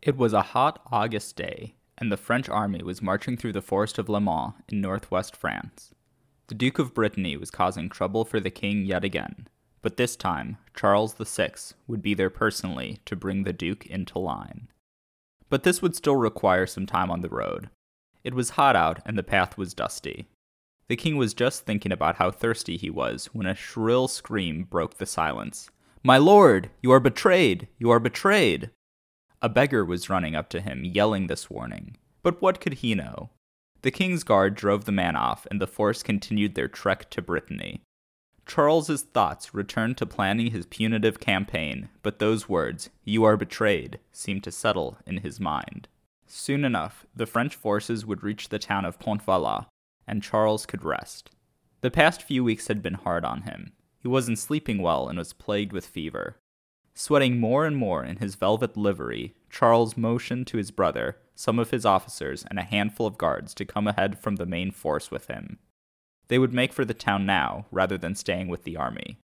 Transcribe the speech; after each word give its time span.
It 0.00 0.16
was 0.16 0.32
a 0.32 0.42
hot 0.42 0.80
August 0.92 1.36
day, 1.36 1.74
and 1.96 2.12
the 2.12 2.16
French 2.16 2.48
army 2.48 2.82
was 2.82 3.02
marching 3.02 3.36
through 3.36 3.52
the 3.52 3.60
forest 3.62 3.98
of 3.98 4.08
Le 4.08 4.20
Mans 4.20 4.54
in 4.68 4.80
northwest 4.80 5.34
France. 5.34 5.92
The 6.46 6.54
Duke 6.54 6.78
of 6.78 6.94
Brittany 6.94 7.36
was 7.36 7.50
causing 7.50 7.88
trouble 7.88 8.24
for 8.24 8.38
the 8.38 8.50
king 8.50 8.84
yet 8.84 9.04
again, 9.04 9.48
but 9.82 9.96
this 9.96 10.14
time 10.16 10.56
Charles 10.74 11.14
VI 11.14 11.52
would 11.86 12.00
be 12.00 12.14
there 12.14 12.30
personally 12.30 13.00
to 13.06 13.16
bring 13.16 13.42
the 13.42 13.52
Duke 13.52 13.86
into 13.86 14.18
line. 14.18 14.68
But 15.50 15.64
this 15.64 15.82
would 15.82 15.96
still 15.96 16.16
require 16.16 16.66
some 16.66 16.86
time 16.86 17.10
on 17.10 17.20
the 17.20 17.28
road. 17.28 17.68
It 18.22 18.34
was 18.34 18.50
hot 18.50 18.76
out 18.76 19.00
and 19.04 19.18
the 19.18 19.22
path 19.22 19.58
was 19.58 19.74
dusty. 19.74 20.28
The 20.86 20.96
king 20.96 21.16
was 21.16 21.34
just 21.34 21.66
thinking 21.66 21.92
about 21.92 22.16
how 22.16 22.30
thirsty 22.30 22.76
he 22.76 22.88
was 22.88 23.26
when 23.32 23.46
a 23.46 23.54
shrill 23.54 24.08
scream 24.08 24.64
broke 24.64 24.98
the 24.98 25.06
silence. 25.06 25.70
My 26.02 26.18
lord, 26.18 26.70
you 26.82 26.92
are 26.92 27.00
betrayed! 27.00 27.68
You 27.78 27.90
are 27.90 28.00
betrayed! 28.00 28.70
A 29.40 29.48
beggar 29.48 29.84
was 29.84 30.10
running 30.10 30.34
up 30.34 30.48
to 30.50 30.60
him, 30.60 30.84
yelling 30.84 31.26
this 31.26 31.48
warning. 31.48 31.96
But 32.22 32.42
what 32.42 32.60
could 32.60 32.74
he 32.74 32.94
know? 32.94 33.30
The 33.82 33.92
king's 33.92 34.24
guard 34.24 34.56
drove 34.56 34.84
the 34.84 34.92
man 34.92 35.14
off, 35.14 35.46
and 35.50 35.60
the 35.60 35.66
force 35.66 36.02
continued 36.02 36.54
their 36.54 36.66
trek 36.66 37.08
to 37.10 37.22
Brittany. 37.22 37.82
Charles's 38.46 39.02
thoughts 39.02 39.54
returned 39.54 39.96
to 39.98 40.06
planning 40.06 40.50
his 40.50 40.66
punitive 40.66 41.20
campaign, 41.20 41.88
but 42.02 42.18
those 42.18 42.48
words, 42.48 42.90
you 43.04 43.22
are 43.24 43.36
betrayed, 43.36 44.00
seemed 44.10 44.42
to 44.44 44.50
settle 44.50 44.98
in 45.06 45.18
his 45.18 45.38
mind. 45.38 45.86
Soon 46.26 46.64
enough, 46.64 47.06
the 47.14 47.26
French 47.26 47.54
forces 47.54 48.04
would 48.04 48.24
reach 48.24 48.48
the 48.48 48.58
town 48.58 48.84
of 48.84 48.98
Pontvala, 48.98 49.66
and 50.06 50.22
Charles 50.22 50.66
could 50.66 50.84
rest. 50.84 51.30
The 51.82 51.90
past 51.90 52.22
few 52.22 52.42
weeks 52.42 52.66
had 52.66 52.82
been 52.82 52.94
hard 52.94 53.24
on 53.24 53.42
him. 53.42 53.72
He 54.00 54.08
wasn't 54.08 54.38
sleeping 54.38 54.82
well 54.82 55.08
and 55.08 55.18
was 55.18 55.32
plagued 55.32 55.72
with 55.72 55.86
fever. 55.86 56.36
Sweating 57.00 57.38
more 57.38 57.64
and 57.64 57.76
more 57.76 58.02
in 58.02 58.16
his 58.16 58.34
velvet 58.34 58.76
livery, 58.76 59.32
Charles 59.50 59.96
motioned 59.96 60.48
to 60.48 60.56
his 60.56 60.72
brother, 60.72 61.16
some 61.36 61.60
of 61.60 61.70
his 61.70 61.86
officers, 61.86 62.44
and 62.50 62.58
a 62.58 62.64
handful 62.64 63.06
of 63.06 63.16
guards 63.16 63.54
to 63.54 63.64
come 63.64 63.86
ahead 63.86 64.18
from 64.18 64.34
the 64.34 64.44
main 64.44 64.72
force 64.72 65.08
with 65.08 65.28
him. 65.28 65.60
They 66.26 66.40
would 66.40 66.52
make 66.52 66.72
for 66.72 66.84
the 66.84 66.94
town 66.94 67.24
now, 67.24 67.66
rather 67.70 67.96
than 67.96 68.16
staying 68.16 68.48
with 68.48 68.64
the 68.64 68.76
army. 68.76 69.20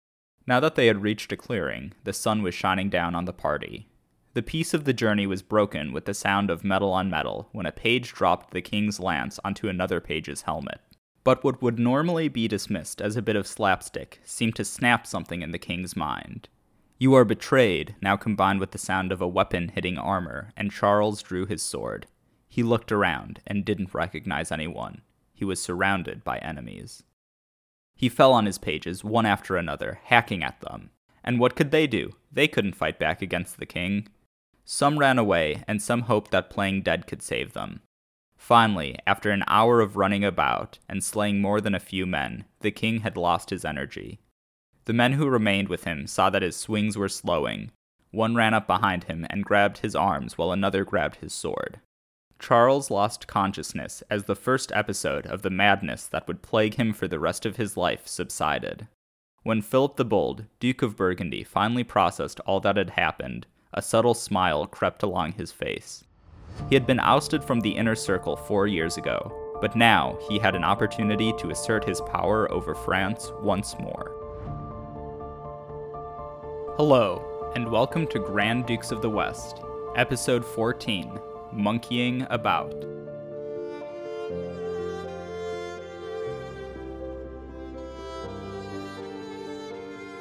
Now 0.46 0.60
that 0.60 0.74
they 0.74 0.86
had 0.86 1.00
reached 1.00 1.32
a 1.32 1.36
clearing, 1.36 1.94
the 2.04 2.12
sun 2.12 2.42
was 2.42 2.54
shining 2.54 2.90
down 2.90 3.14
on 3.14 3.24
the 3.24 3.32
party. 3.32 3.88
The 4.34 4.42
peace 4.42 4.74
of 4.74 4.84
the 4.84 4.92
journey 4.92 5.26
was 5.26 5.40
broken 5.40 5.94
with 5.94 6.04
the 6.04 6.12
sound 6.12 6.50
of 6.50 6.64
metal 6.64 6.92
on 6.92 7.08
metal 7.08 7.48
when 7.52 7.64
a 7.64 7.72
page 7.72 8.12
dropped 8.12 8.50
the 8.50 8.60
king's 8.60 9.00
lance 9.00 9.40
onto 9.42 9.68
another 9.68 9.98
page's 9.98 10.42
helmet. 10.42 10.82
But 11.24 11.42
what 11.42 11.62
would 11.62 11.78
normally 11.78 12.28
be 12.28 12.48
dismissed 12.48 13.00
as 13.00 13.16
a 13.16 13.22
bit 13.22 13.34
of 13.34 13.46
slapstick 13.46 14.20
seemed 14.26 14.56
to 14.56 14.64
snap 14.66 15.06
something 15.06 15.40
in 15.40 15.52
the 15.52 15.58
king's 15.58 15.96
mind. 15.96 16.50
You 17.02 17.14
are 17.14 17.24
betrayed, 17.24 17.96
now 18.00 18.16
combined 18.16 18.60
with 18.60 18.70
the 18.70 18.78
sound 18.78 19.10
of 19.10 19.20
a 19.20 19.26
weapon 19.26 19.70
hitting 19.74 19.98
armor, 19.98 20.52
and 20.56 20.70
Charles 20.70 21.20
drew 21.20 21.46
his 21.46 21.60
sword. 21.60 22.06
He 22.48 22.62
looked 22.62 22.92
around 22.92 23.40
and 23.44 23.64
didn't 23.64 23.92
recognize 23.92 24.52
anyone. 24.52 25.02
He 25.34 25.44
was 25.44 25.60
surrounded 25.60 26.22
by 26.22 26.38
enemies. 26.38 27.02
He 27.96 28.08
fell 28.08 28.32
on 28.32 28.46
his 28.46 28.56
pages, 28.56 29.02
one 29.02 29.26
after 29.26 29.56
another, 29.56 29.98
hacking 30.04 30.44
at 30.44 30.60
them. 30.60 30.90
And 31.24 31.40
what 31.40 31.56
could 31.56 31.72
they 31.72 31.88
do? 31.88 32.12
They 32.30 32.46
couldn't 32.46 32.76
fight 32.76 33.00
back 33.00 33.20
against 33.20 33.58
the 33.58 33.66
king. 33.66 34.06
Some 34.64 35.00
ran 35.00 35.18
away, 35.18 35.64
and 35.66 35.82
some 35.82 36.02
hoped 36.02 36.30
that 36.30 36.50
playing 36.50 36.82
dead 36.82 37.08
could 37.08 37.20
save 37.20 37.52
them. 37.52 37.80
Finally, 38.36 38.96
after 39.08 39.32
an 39.32 39.42
hour 39.48 39.80
of 39.80 39.96
running 39.96 40.22
about 40.22 40.78
and 40.88 41.02
slaying 41.02 41.40
more 41.40 41.60
than 41.60 41.74
a 41.74 41.80
few 41.80 42.06
men, 42.06 42.44
the 42.60 42.70
king 42.70 43.00
had 43.00 43.16
lost 43.16 43.50
his 43.50 43.64
energy. 43.64 44.20
The 44.84 44.92
men 44.92 45.12
who 45.12 45.28
remained 45.28 45.68
with 45.68 45.84
him 45.84 46.06
saw 46.06 46.30
that 46.30 46.42
his 46.42 46.56
swings 46.56 46.96
were 46.96 47.08
slowing. 47.08 47.70
One 48.10 48.34
ran 48.34 48.52
up 48.52 48.66
behind 48.66 49.04
him 49.04 49.26
and 49.30 49.44
grabbed 49.44 49.78
his 49.78 49.94
arms 49.94 50.36
while 50.36 50.52
another 50.52 50.84
grabbed 50.84 51.16
his 51.16 51.32
sword. 51.32 51.80
Charles 52.38 52.90
lost 52.90 53.28
consciousness 53.28 54.02
as 54.10 54.24
the 54.24 54.34
first 54.34 54.72
episode 54.74 55.26
of 55.26 55.42
the 55.42 55.50
madness 55.50 56.06
that 56.06 56.26
would 56.26 56.42
plague 56.42 56.74
him 56.74 56.92
for 56.92 57.06
the 57.06 57.20
rest 57.20 57.46
of 57.46 57.56
his 57.56 57.76
life 57.76 58.08
subsided. 58.08 58.88
When 59.44 59.62
Philip 59.62 59.96
the 59.96 60.04
Bold, 60.04 60.46
Duke 60.58 60.82
of 60.82 60.96
Burgundy, 60.96 61.44
finally 61.44 61.84
processed 61.84 62.40
all 62.40 62.58
that 62.60 62.76
had 62.76 62.90
happened, 62.90 63.46
a 63.72 63.80
subtle 63.80 64.14
smile 64.14 64.66
crept 64.66 65.02
along 65.02 65.32
his 65.32 65.52
face. 65.52 66.04
He 66.68 66.74
had 66.74 66.86
been 66.86 67.00
ousted 67.00 67.42
from 67.44 67.60
the 67.60 67.76
inner 67.76 67.94
circle 67.94 68.36
four 68.36 68.66
years 68.66 68.96
ago, 68.96 69.32
but 69.60 69.76
now 69.76 70.18
he 70.28 70.38
had 70.38 70.54
an 70.56 70.64
opportunity 70.64 71.32
to 71.38 71.50
assert 71.50 71.84
his 71.84 72.00
power 72.00 72.50
over 72.50 72.74
France 72.74 73.30
once 73.40 73.78
more. 73.78 74.21
Hello, 76.78 77.52
and 77.54 77.70
welcome 77.70 78.06
to 78.06 78.18
Grand 78.18 78.64
Dukes 78.64 78.92
of 78.92 79.02
the 79.02 79.10
West, 79.10 79.60
Episode 79.94 80.42
14 80.42 81.20
Monkeying 81.52 82.26
About. 82.30 82.70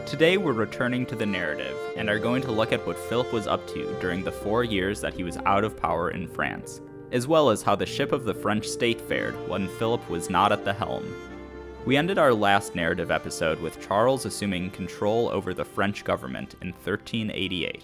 Today 0.06 0.36
we're 0.36 0.52
returning 0.52 1.06
to 1.06 1.16
the 1.16 1.26
narrative 1.26 1.78
and 1.96 2.10
are 2.10 2.20
going 2.20 2.42
to 2.42 2.52
look 2.52 2.74
at 2.74 2.86
what 2.86 3.00
Philip 3.00 3.32
was 3.32 3.48
up 3.48 3.66
to 3.68 3.98
during 4.02 4.22
the 4.22 4.32
four 4.34 4.66
years 4.66 5.00
that 5.00 5.14
he 5.14 5.24
was 5.24 5.38
out 5.46 5.64
of 5.64 5.78
power 5.78 6.12
in 6.12 6.28
France, 6.28 6.82
as 7.14 7.30
well 7.30 7.50
as 7.50 7.62
how 7.62 7.78
the 7.78 7.86
ship 7.86 8.12
of 8.12 8.26
the 8.26 8.34
French 8.34 8.68
state 8.68 9.00
fared 9.00 9.36
when 9.48 9.70
Philip 9.80 10.10
was 10.10 10.30
not 10.30 10.52
at 10.52 10.66
the 10.66 10.74
helm. 10.74 11.31
We 11.84 11.98
ended 11.98 12.20
our 12.20 12.32
last 12.32 12.76
narrative 12.76 13.10
episode 13.10 13.60
with 13.60 13.82
Charles 13.86 14.26
assuming 14.26 14.70
control 14.70 15.30
over 15.30 15.52
the 15.52 15.66
French 15.66 16.04
government 16.04 16.56
in 16.62 16.74
1388. 16.74 17.84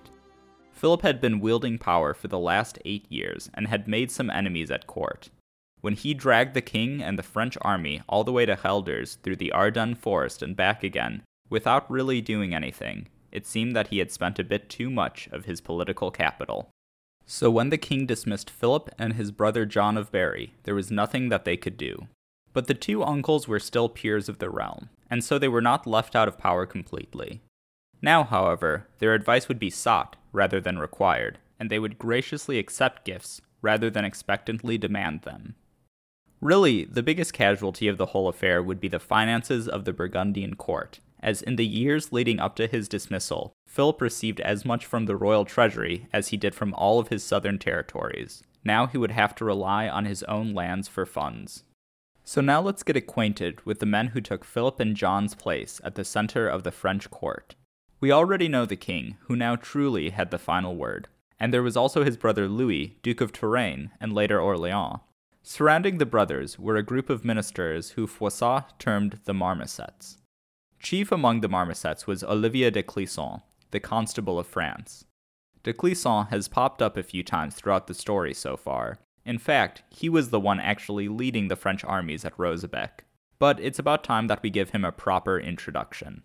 Philip 0.72 1.02
had 1.02 1.20
been 1.20 1.40
wielding 1.40 1.80
power 1.80 2.14
for 2.14 2.28
the 2.28 2.38
last 2.38 2.78
eight 2.86 3.12
years 3.12 3.50
and 3.56 3.68
had 3.68 3.88
made 3.88 4.12
some 4.12 4.30
enemies 4.30 4.70
at 4.70 4.86
court. 4.86 5.32
When 5.82 5.96
he 5.96 6.14
dragged 6.14 6.54
the 6.54 6.62
king 6.62 7.02
and 7.02 7.18
the 7.18 7.24
French 7.24 7.58
army 7.62 8.04
all 8.08 8.24
the 8.24 8.32
way 8.32 8.46
to 8.46 8.56
Guelders 8.56 9.18
through 9.24 9.38
the 9.38 9.52
Ardennes 9.52 9.98
forest 9.98 10.44
and 10.44 10.56
back 10.56 10.84
again, 10.84 11.24
without 11.50 11.90
really 11.90 12.22
doing 12.22 12.54
anything, 12.54 13.08
it 13.32 13.48
seemed 13.48 13.76
that 13.76 13.88
he 13.88 13.98
had 13.98 14.12
spent 14.12 14.38
a 14.38 14.44
bit 14.44 14.70
too 14.70 14.92
much 14.92 15.28
of 15.32 15.46
his 15.46 15.60
political 15.60 16.12
capital. 16.12 16.70
So 17.26 17.50
when 17.50 17.72
the 17.72 17.80
king 17.80 18.06
dismissed 18.06 18.52
Philip 18.52 18.92
and 19.00 19.14
his 19.14 19.32
brother 19.32 19.66
John 19.66 19.98
of 19.98 20.12
Berry, 20.12 20.54
there 20.64 20.76
was 20.76 20.92
nothing 20.92 21.30
that 21.30 21.46
they 21.46 21.58
could 21.58 21.78
do. 21.78 22.08
But 22.58 22.66
the 22.66 22.74
two 22.74 23.04
uncles 23.04 23.48
were 23.48 23.60
still 23.60 23.88
peers 23.88 24.28
of 24.28 24.40
the 24.40 24.50
realm, 24.50 24.90
and 25.12 25.24
so 25.24 25.38
they 25.38 25.48
were 25.48 25.62
not 25.62 25.86
left 25.86 26.16
out 26.16 26.28
of 26.28 26.40
power 26.40 26.66
completely. 26.66 27.44
Now, 28.02 28.24
however, 28.24 28.88
their 28.98 29.14
advice 29.14 29.48
would 29.48 29.60
be 29.60 29.70
sought 29.70 30.16
rather 30.34 30.60
than 30.60 30.80
required, 30.80 31.38
and 31.60 31.70
they 31.70 31.78
would 31.78 32.00
graciously 32.00 32.58
accept 32.58 33.06
gifts 33.06 33.42
rather 33.62 33.92
than 33.92 34.06
expectantly 34.06 34.76
demand 34.76 35.22
them. 35.22 35.54
Really, 36.42 36.86
the 36.86 37.04
biggest 37.04 37.32
casualty 37.32 37.88
of 37.88 38.00
the 38.00 38.08
whole 38.08 38.28
affair 38.28 38.64
would 38.64 38.80
be 38.80 38.88
the 38.88 38.98
finances 38.98 39.68
of 39.68 39.86
the 39.86 39.94
Burgundian 39.94 40.56
court, 40.56 41.00
as 41.20 41.44
in 41.44 41.58
the 41.58 41.68
years 41.68 42.12
leading 42.12 42.40
up 42.40 42.56
to 42.56 42.66
his 42.66 42.88
dismissal, 42.88 43.54
Philip 43.68 44.02
received 44.02 44.42
as 44.42 44.66
much 44.66 44.84
from 44.84 45.06
the 45.06 45.16
royal 45.16 45.46
treasury 45.46 46.08
as 46.12 46.30
he 46.30 46.38
did 46.38 46.56
from 46.56 46.74
all 46.74 47.00
of 47.00 47.10
his 47.10 47.24
southern 47.24 47.60
territories. 47.60 48.42
Now 48.64 48.88
he 48.88 48.98
would 48.98 49.12
have 49.12 49.36
to 49.36 49.46
rely 49.46 49.88
on 49.88 50.06
his 50.06 50.24
own 50.24 50.56
lands 50.56 50.88
for 50.88 51.06
funds. 51.06 51.64
So 52.28 52.42
now 52.42 52.60
let's 52.60 52.84
get 52.84 52.98
acquainted 52.98 53.66
with 53.66 53.80
the 53.80 53.86
men 53.86 54.08
who 54.08 54.20
took 54.20 54.44
Philip 54.44 54.82
and 54.82 54.98
John's 54.98 55.34
place 55.34 55.80
at 55.82 55.96
the 55.96 56.04
center 56.04 56.46
of 56.46 56.64
the 56.64 56.74
French 56.74 57.10
court. 57.10 57.56
We 58.02 58.12
already 58.12 58.50
know 58.50 58.66
the 58.66 58.76
king, 58.76 59.16
who 59.22 59.38
now 59.38 59.56
truly 59.56 60.10
had 60.10 60.30
the 60.30 60.38
final 60.38 60.76
word, 60.76 61.08
and 61.40 61.54
there 61.54 61.64
was 61.64 61.78
also 61.78 62.04
his 62.04 62.18
brother 62.18 62.50
Louis, 62.50 62.98
Duke 63.02 63.22
of 63.22 63.32
Touraine, 63.32 63.92
and 64.02 64.12
later 64.12 64.42
Orleans. 64.42 65.00
Surrounding 65.42 66.00
the 66.00 66.06
brothers 66.06 66.60
were 66.60 66.76
a 66.76 66.84
group 66.84 67.10
of 67.10 67.24
ministers 67.24 67.92
who 67.92 68.06
Froissart 68.06 68.78
termed 68.78 69.22
the 69.24 69.34
Marmosets. 69.34 70.18
Chief 70.82 71.14
among 71.14 71.40
the 71.40 71.48
Marmosets 71.48 72.08
was 72.08 72.26
Olivier 72.26 72.72
de 72.72 72.84
Clisson, 72.84 73.42
the 73.72 73.80
Constable 73.80 74.38
of 74.38 74.48
France. 74.48 75.06
De 75.64 75.72
Clisson 75.72 76.28
has 76.28 76.50
popped 76.50 76.82
up 76.82 76.98
a 76.98 77.04
few 77.04 77.24
times 77.24 77.56
throughout 77.56 77.88
the 77.88 77.94
story 77.94 78.34
so 78.34 78.58
far, 78.58 79.00
in 79.28 79.38
fact, 79.38 79.84
he 79.90 80.08
was 80.08 80.30
the 80.30 80.40
one 80.40 80.60
actually 80.60 81.10
leading 81.10 81.50
the 81.50 81.58
French 81.58 81.84
armies 81.84 82.24
at 82.24 82.38
Rosebec. 82.38 83.02
But 83.40 83.60
it's 83.60 83.78
about 83.78 84.06
time 84.06 84.28
that 84.28 84.42
we 84.42 84.50
give 84.50 84.70
him 84.70 84.86
a 84.86 84.92
proper 84.94 85.38
introduction. 85.38 86.24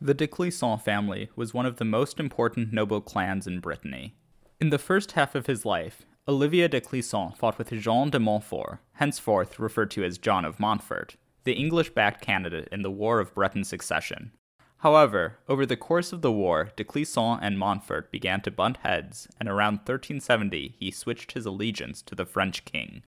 The 0.00 0.14
de 0.14 0.28
Clisson 0.28 0.80
family 0.80 1.30
was 1.34 1.52
one 1.52 1.66
of 1.66 1.76
the 1.76 1.84
most 1.84 2.20
important 2.20 2.72
noble 2.72 3.00
clans 3.00 3.48
in 3.48 3.58
Brittany. 3.58 4.14
In 4.60 4.70
the 4.70 4.78
first 4.78 5.12
half 5.12 5.34
of 5.34 5.46
his 5.46 5.66
life, 5.66 6.06
Olivier 6.28 6.68
de 6.68 6.80
Clisson 6.80 7.36
fought 7.36 7.58
with 7.58 7.72
Jean 7.72 8.10
de 8.10 8.20
Montfort, 8.20 8.78
henceforth 8.92 9.58
referred 9.58 9.90
to 9.90 10.04
as 10.04 10.16
John 10.16 10.44
of 10.44 10.60
Montfort, 10.60 11.16
the 11.42 11.54
English 11.54 11.90
backed 11.90 12.20
candidate 12.20 12.68
in 12.70 12.82
the 12.82 12.90
War 12.90 13.18
of 13.18 13.34
Breton 13.34 13.64
Succession, 13.64 14.30
However, 14.78 15.38
over 15.48 15.66
the 15.66 15.76
course 15.76 16.12
of 16.12 16.22
the 16.22 16.30
war, 16.30 16.70
de 16.76 16.84
Clisson 16.84 17.38
and 17.42 17.58
Montfort 17.58 18.12
began 18.12 18.40
to 18.42 18.50
butt 18.50 18.78
heads, 18.78 19.28
and 19.40 19.48
around 19.48 19.78
1370 19.78 20.76
he 20.78 20.90
switched 20.92 21.32
his 21.32 21.46
allegiance 21.46 22.00
to 22.02 22.14
the 22.14 22.26
French 22.26 22.64
king. 22.64 23.02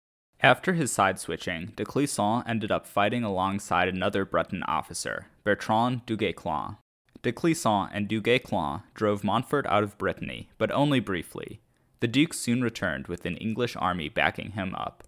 After 0.41 0.75
his 0.75 0.93
side 0.93 1.19
switching, 1.19 1.73
de 1.75 1.85
Clisson 1.85 2.45
ended 2.47 2.71
up 2.71 2.87
fighting 2.87 3.25
alongside 3.25 3.89
another 3.89 4.25
Breton 4.25 4.63
officer, 4.65 5.27
Bertrand 5.43 6.07
du 6.07 6.17
Guesclin. 6.17 6.77
De 7.23 7.33
Clisson 7.33 7.89
and 7.93 8.07
du 8.07 8.21
Guesclin 8.21 8.83
drove 8.95 9.25
Montfort 9.25 9.67
out 9.67 9.83
of 9.83 9.99
Brittany, 9.99 10.49
but 10.59 10.71
only 10.71 11.01
briefly. 11.01 11.61
The 11.99 12.07
Duke 12.07 12.35
soon 12.35 12.63
returned 12.63 13.09
with 13.09 13.25
an 13.27 13.39
English 13.39 13.75
army 13.75 14.09
backing 14.09 14.53
him 14.53 14.75
up. 14.77 15.03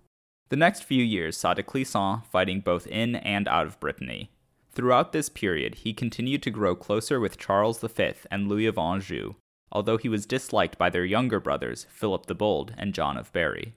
The 0.49 0.57
next 0.57 0.83
few 0.83 1.05
years 1.05 1.37
saw 1.37 1.55
de 1.55 1.63
Clisson 1.63 2.25
fighting 2.27 2.61
both 2.61 2.87
in 2.87 3.15
and 3.15 3.47
out 3.47 3.67
of 3.67 3.79
Brittany. 3.79 4.31
Throughout 4.73 5.13
this 5.13 5.29
period, 5.29 5.77
he 5.77 5.93
continued 5.93 6.43
to 6.43 6.51
grow 6.51 6.77
closer 6.77 7.19
with 7.19 7.39
Charles 7.39 7.81
V 7.81 8.13
and 8.31 8.49
Louis 8.49 8.67
of 8.67 8.79
Anjou, 8.79 9.35
although 9.73 9.97
he 9.97 10.09
was 10.09 10.27
disliked 10.27 10.79
by 10.79 10.91
their 10.91 11.05
younger 11.05 11.41
brothers, 11.41 11.87
Philip 11.91 12.27
the 12.27 12.35
Bold 12.35 12.75
and 12.77 12.95
John 12.95 13.17
of 13.17 13.33
Berry. 13.33 13.75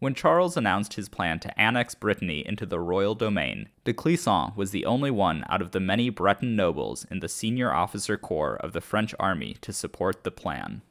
When 0.00 0.14
Charles 0.14 0.56
announced 0.56 0.94
his 0.94 1.08
plan 1.08 1.40
to 1.40 1.60
annex 1.60 1.96
Brittany 1.96 2.46
into 2.46 2.64
the 2.64 2.78
royal 2.78 3.16
domain, 3.16 3.68
de 3.84 3.92
Clisson 3.92 4.54
was 4.56 4.70
the 4.70 4.86
only 4.86 5.10
one 5.10 5.44
out 5.48 5.60
of 5.60 5.72
the 5.72 5.80
many 5.80 6.08
Breton 6.08 6.54
nobles 6.54 7.04
in 7.10 7.18
the 7.18 7.28
senior 7.28 7.72
officer 7.72 8.16
corps 8.16 8.56
of 8.56 8.72
the 8.72 8.80
French 8.80 9.12
army 9.18 9.56
to 9.60 9.72
support 9.72 10.22
the 10.22 10.30
plan. 10.30 10.82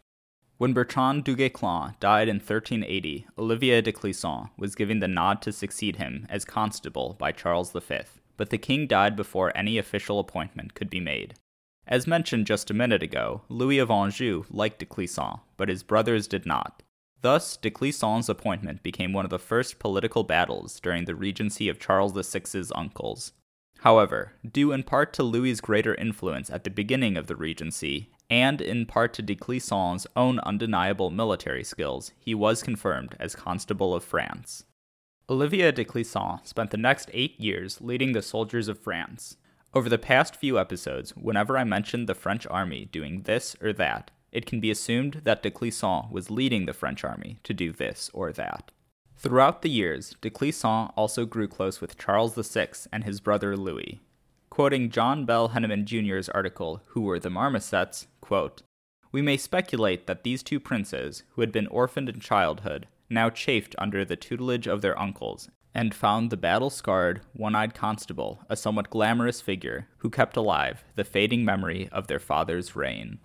When 0.58 0.74
Bertrand 0.74 1.24
du 1.24 1.36
Guesclin 1.38 1.98
died 2.00 2.28
in 2.28 2.38
1380, 2.38 3.28
Olivier 3.38 3.80
de 3.82 3.94
Clisson 3.94 4.50
was 4.58 4.76
given 4.76 5.00
the 5.00 5.08
nod 5.08 5.42
to 5.44 5.54
succeed 5.54 5.96
him 5.96 6.26
as 6.30 6.44
constable 6.44 7.16
by 7.18 7.32
Charles 7.32 7.72
V, 7.72 8.00
but 8.38 8.52
the 8.52 8.58
king 8.58 8.88
died 8.88 9.16
before 9.16 9.52
any 9.56 9.78
official 9.78 10.20
appointment 10.20 10.74
could 10.74 10.90
be 10.90 11.00
made. 11.00 11.34
As 11.88 12.08
mentioned 12.08 12.48
just 12.48 12.70
a 12.70 12.74
minute 12.74 13.02
ago, 13.02 13.42
Louis 13.50 13.80
of 13.80 13.90
Anjou 13.90 14.44
liked 14.50 14.80
de 14.80 14.86
Clisson, 14.86 15.40
but 15.58 15.70
his 15.70 15.84
brothers 15.84 16.28
did 16.28 16.46
not. 16.46 16.84
Thus, 17.22 17.58
de 17.58 17.72
Clisson's 17.72 18.30
appointment 18.30 18.84
became 18.84 19.12
one 19.12 19.26
of 19.26 19.32
the 19.32 19.40
first 19.40 19.80
political 19.80 20.24
battles 20.24 20.80
during 20.80 21.06
the 21.06 21.16
regency 21.16 21.68
of 21.68 21.80
Charles 21.80 22.14
VI's 22.14 22.72
uncles. 22.76 23.34
However, 23.80 24.34
due 24.50 24.72
in 24.72 24.84
part 24.84 25.14
to 25.14 25.24
Louis's 25.24 25.62
greater 25.62 25.96
influence 25.96 26.50
at 26.50 26.64
the 26.64 26.70
beginning 26.70 27.16
of 27.16 27.28
the 27.28 27.36
regency, 27.36 28.10
and 28.30 28.62
in 28.62 28.86
part 28.86 29.14
to 29.14 29.22
de 29.22 29.36
Clisson's 29.36 30.06
own 30.16 30.40
undeniable 30.40 31.10
military 31.10 31.64
skills, 31.64 32.12
he 32.20 32.36
was 32.36 32.64
confirmed 32.64 33.16
as 33.20 33.36
Constable 33.36 33.96
of 33.96 34.04
France. 34.04 34.66
Olivier 35.30 35.74
de 35.74 35.84
Clisson 35.84 36.40
spent 36.48 36.72
the 36.72 36.78
next 36.78 37.10
eight 37.12 37.38
years 37.38 37.82
leading 37.82 38.14
the 38.14 38.22
soldiers 38.22 38.70
of 38.70 38.80
France. 38.80 39.36
Over 39.74 39.90
the 39.90 39.98
past 39.98 40.38
few 40.38 40.58
episodes, 40.58 41.12
whenever 41.18 41.58
I 41.58 41.66
mentioned 41.66 42.08
the 42.08 42.16
French 42.16 42.48
army 42.48 42.86
doing 42.86 43.24
this 43.24 43.54
or 43.62 43.74
that, 43.74 44.10
it 44.32 44.46
can 44.46 44.62
be 44.62 44.72
assumed 44.72 45.22
that 45.26 45.44
de 45.44 45.52
Clisson 45.52 46.10
was 46.10 46.32
leading 46.32 46.66
the 46.66 46.72
French 46.72 47.04
army 47.04 47.40
to 47.44 47.54
do 47.54 47.74
this 47.74 48.10
or 48.14 48.32
that. 48.32 48.72
Throughout 49.18 49.64
the 49.64 49.70
years, 49.70 50.16
de 50.22 50.30
Clisson 50.30 50.94
also 50.96 51.26
grew 51.26 51.50
close 51.50 51.82
with 51.82 51.98
Charles 51.98 52.36
VI 52.36 52.70
and 52.94 53.04
his 53.04 53.20
brother 53.20 53.58
Louis. 53.58 54.00
Quoting 54.50 54.90
John 54.90 55.26
Bell 55.26 55.50
Henneman 55.50 55.84
Jr.'s 55.84 56.30
article, 56.30 56.82
Who 56.92 57.02
Were 57.02 57.20
the 57.20 57.30
Marmosets, 57.30 58.08
quote, 58.22 58.62
We 59.12 59.22
may 59.22 59.36
speculate 59.36 60.08
that 60.08 60.24
these 60.24 60.42
two 60.42 60.62
princes, 60.62 61.24
who 61.32 61.42
had 61.42 61.52
been 61.52 61.68
orphaned 61.68 62.08
in 62.08 62.22
childhood, 62.22 62.88
now 63.10 63.30
chafed 63.30 63.76
under 63.78 64.04
the 64.04 64.16
tutelage 64.16 64.68
of 64.68 64.82
their 64.82 65.00
uncles, 65.00 65.50
and 65.74 65.94
found 65.94 66.30
the 66.30 66.38
battle 66.38 66.70
scarred, 66.70 67.22
one 67.34 67.56
eyed 67.56 67.74
constable 67.74 68.40
a 68.50 68.56
somewhat 68.56 68.90
glamorous 68.90 69.42
figure 69.42 69.88
who 69.98 70.10
kept 70.10 70.36
alive 70.36 70.84
the 70.96 71.04
fading 71.04 71.46
memory 71.46 71.88
of 71.92 72.08
their 72.08 72.20
father's 72.20 72.76
reign. 72.76 73.20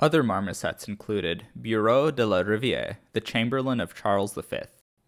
Other 0.00 0.22
marmosets 0.22 0.86
included 0.86 1.46
Bureau 1.60 2.10
de 2.10 2.24
la 2.24 2.40
Riviere, 2.40 2.98
the 3.14 3.20
chamberlain 3.20 3.80
of 3.80 3.94
Charles 3.94 4.34
V, 4.34 4.58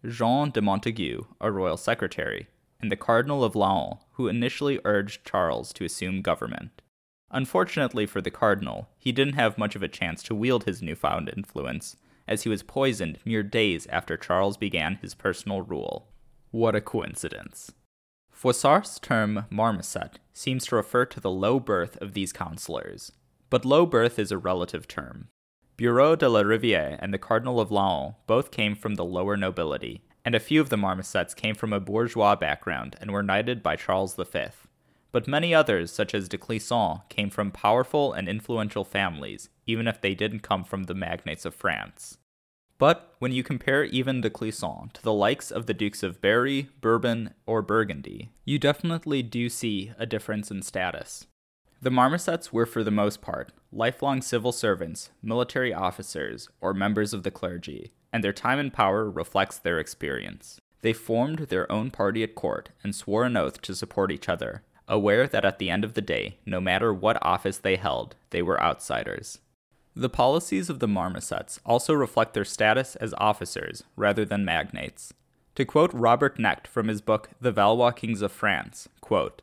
Jean 0.05 0.49
de 0.49 0.61
Montaigu, 0.61 1.27
a 1.39 1.51
royal 1.51 1.77
secretary, 1.77 2.47
and 2.81 2.91
the 2.91 2.97
Cardinal 2.97 3.43
of 3.43 3.55
Laon, 3.55 3.99
who 4.13 4.27
initially 4.27 4.79
urged 4.83 5.23
Charles 5.23 5.71
to 5.73 5.85
assume 5.85 6.21
government. 6.21 6.81
Unfortunately 7.29 8.05
for 8.05 8.19
the 8.19 8.31
Cardinal, 8.31 8.89
he 8.97 9.11
didn't 9.13 9.35
have 9.35 9.57
much 9.57 9.75
of 9.75 9.83
a 9.83 9.87
chance 9.87 10.21
to 10.23 10.35
wield 10.35 10.65
his 10.65 10.81
newfound 10.81 11.31
influence, 11.33 11.95
as 12.27 12.43
he 12.43 12.49
was 12.49 12.63
poisoned 12.63 13.19
mere 13.25 13.43
days 13.43 13.87
after 13.87 14.17
Charles 14.17 14.57
began 14.57 14.95
his 14.95 15.13
personal 15.13 15.61
rule. 15.61 16.07
What 16.51 16.75
a 16.75 16.81
coincidence. 16.81 17.71
Froissart's 18.31 18.99
term 18.99 19.45
marmoset 19.49 20.19
seems 20.33 20.65
to 20.65 20.75
refer 20.75 21.05
to 21.05 21.19
the 21.19 21.29
low 21.29 21.59
birth 21.59 21.97
of 21.97 22.13
these 22.13 22.33
counselors, 22.33 23.11
but 23.49 23.65
low 23.65 23.85
birth 23.85 24.17
is 24.17 24.31
a 24.31 24.37
relative 24.37 24.87
term. 24.87 25.27
Bureau 25.77 26.15
de 26.15 26.27
la 26.27 26.41
Riviere 26.41 26.97
and 26.99 27.13
the 27.13 27.17
Cardinal 27.17 27.59
of 27.59 27.71
Laon 27.71 28.15
both 28.27 28.51
came 28.51 28.75
from 28.75 28.95
the 28.95 29.05
lower 29.05 29.37
nobility, 29.37 30.03
and 30.23 30.35
a 30.35 30.39
few 30.39 30.61
of 30.61 30.69
the 30.69 30.77
marmosets 30.77 31.33
came 31.33 31.55
from 31.55 31.73
a 31.73 31.79
bourgeois 31.79 32.35
background 32.35 32.95
and 33.01 33.11
were 33.11 33.23
knighted 33.23 33.63
by 33.63 33.75
Charles 33.75 34.15
V. 34.15 34.45
But 35.11 35.27
many 35.27 35.53
others, 35.53 35.91
such 35.91 36.15
as 36.15 36.29
de 36.29 36.37
Clisson, 36.37 37.01
came 37.09 37.29
from 37.29 37.51
powerful 37.51 38.13
and 38.13 38.29
influential 38.29 38.85
families, 38.85 39.49
even 39.65 39.87
if 39.87 39.99
they 39.99 40.15
didn't 40.15 40.39
come 40.39 40.63
from 40.63 40.83
the 40.83 40.93
magnates 40.93 41.45
of 41.45 41.53
France. 41.53 42.17
But 42.77 43.13
when 43.19 43.31
you 43.31 43.43
compare 43.43 43.83
even 43.83 44.21
de 44.21 44.29
Clisson 44.29 44.91
to 44.93 45.03
the 45.03 45.13
likes 45.13 45.51
of 45.51 45.65
the 45.67 45.73
Dukes 45.73 46.01
of 46.01 46.21
Berry, 46.21 46.69
Bourbon, 46.81 47.33
or 47.45 47.61
Burgundy, 47.61 48.31
you 48.45 48.57
definitely 48.57 49.21
do 49.21 49.49
see 49.49 49.91
a 49.99 50.05
difference 50.05 50.49
in 50.49 50.61
status. 50.61 51.27
The 51.81 51.91
marmosets 51.91 52.53
were, 52.53 52.65
for 52.65 52.83
the 52.83 52.89
most 52.89 53.21
part, 53.21 53.51
lifelong 53.71 54.21
civil 54.21 54.51
servants, 54.51 55.09
military 55.21 55.73
officers, 55.73 56.47
or 56.59 56.73
members 56.73 57.13
of 57.13 57.23
the 57.23 57.31
clergy, 57.31 57.91
and 58.13 58.23
their 58.23 58.33
time 58.33 58.59
in 58.59 58.71
power 58.71 59.09
reflects 59.09 59.57
their 59.57 59.79
experience. 59.79 60.59
They 60.81 60.93
formed 60.93 61.39
their 61.39 61.71
own 61.71 61.91
party 61.91 62.23
at 62.23 62.33
court 62.33 62.69
and 62.83 62.95
swore 62.95 63.25
an 63.25 63.37
oath 63.37 63.61
to 63.61 63.75
support 63.75 64.11
each 64.11 64.27
other, 64.27 64.63
aware 64.91 65.25
that 65.25 65.45
at 65.45 65.57
the 65.57 65.69
end 65.69 65.83
of 65.83 65.95
the 65.95 66.01
day, 66.01 66.37
no 66.45 66.61
matter 66.61 66.93
what 66.93 67.17
office 67.25 67.57
they 67.57 67.77
held, 67.77 68.15
they 68.29 68.41
were 68.41 68.61
outsiders. 68.61 69.39
The 69.95 70.09
policies 70.09 70.69
of 70.69 70.79
the 70.79 70.87
marmosets 70.87 71.59
also 71.65 71.93
reflect 71.93 72.33
their 72.33 72.45
status 72.45 72.95
as 72.97 73.13
officers 73.17 73.83
rather 73.95 74.25
than 74.25 74.45
magnates. 74.45 75.13
To 75.55 75.65
quote 75.65 75.93
Robert 75.93 76.37
Knecht 76.37 76.67
from 76.67 76.87
his 76.87 77.01
book 77.01 77.29
The 77.41 77.51
Valois 77.51 77.91
Kings 77.91 78.21
of 78.21 78.31
France, 78.31 78.87
quote, 79.01 79.41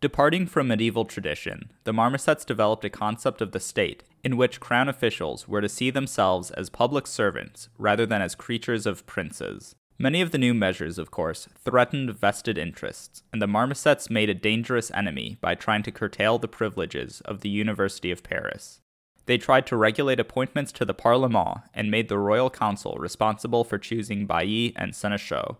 Departing 0.00 0.46
from 0.46 0.68
medieval 0.68 1.04
tradition, 1.04 1.70
the 1.84 1.92
marmosets 1.92 2.44
developed 2.44 2.84
a 2.84 2.90
concept 2.90 3.40
of 3.40 3.52
the 3.52 3.60
state 3.60 4.02
in 4.24 4.36
which 4.36 4.60
crown 4.60 4.88
officials 4.88 5.46
were 5.46 5.60
to 5.60 5.68
see 5.68 5.90
themselves 5.90 6.50
as 6.50 6.70
public 6.70 7.06
servants 7.06 7.68
rather 7.78 8.04
than 8.04 8.22
as 8.22 8.34
creatures 8.34 8.86
of 8.86 9.06
princes. 9.06 9.74
Many 9.98 10.20
of 10.20 10.30
the 10.30 10.38
new 10.38 10.54
measures, 10.54 10.98
of 10.98 11.10
course, 11.10 11.48
threatened 11.56 12.10
vested 12.18 12.58
interests, 12.58 13.22
and 13.32 13.40
the 13.40 13.46
marmosets 13.46 14.10
made 14.10 14.30
a 14.30 14.34
dangerous 14.34 14.90
enemy 14.92 15.38
by 15.40 15.54
trying 15.54 15.82
to 15.84 15.92
curtail 15.92 16.38
the 16.38 16.48
privileges 16.48 17.20
of 17.22 17.40
the 17.40 17.50
University 17.50 18.10
of 18.10 18.22
Paris. 18.22 18.80
They 19.26 19.38
tried 19.38 19.66
to 19.66 19.76
regulate 19.76 20.18
appointments 20.18 20.72
to 20.72 20.84
the 20.84 20.94
Parlement 20.94 21.58
and 21.72 21.90
made 21.90 22.08
the 22.08 22.18
Royal 22.18 22.50
Council 22.50 22.96
responsible 22.98 23.62
for 23.62 23.78
choosing 23.78 24.26
baillis 24.26 24.72
and 24.74 24.92
seneschaux, 24.92 25.58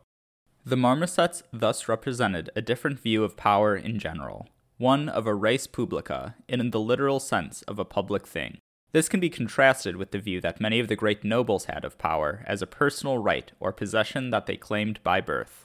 the 0.64 0.76
marmosets 0.76 1.42
thus 1.52 1.88
represented 1.88 2.48
a 2.54 2.62
different 2.62 3.00
view 3.00 3.24
of 3.24 3.36
power 3.36 3.74
in 3.74 3.98
general, 3.98 4.48
one 4.78 5.08
of 5.08 5.26
a 5.26 5.34
res 5.34 5.66
publica 5.66 6.36
in 6.46 6.70
the 6.70 6.80
literal 6.80 7.18
sense 7.18 7.62
of 7.62 7.80
a 7.80 7.84
public 7.84 8.28
thing. 8.28 8.58
This 8.92 9.08
can 9.08 9.20
be 9.20 9.30
contrasted 9.30 9.96
with 9.96 10.10
the 10.10 10.18
view 10.18 10.40
that 10.42 10.60
many 10.60 10.78
of 10.78 10.88
the 10.88 10.96
great 10.96 11.24
nobles 11.24 11.64
had 11.64 11.84
of 11.84 11.98
power 11.98 12.44
as 12.46 12.60
a 12.60 12.66
personal 12.66 13.18
right 13.18 13.50
or 13.58 13.72
possession 13.72 14.30
that 14.30 14.46
they 14.46 14.56
claimed 14.56 15.02
by 15.02 15.20
birth. 15.20 15.64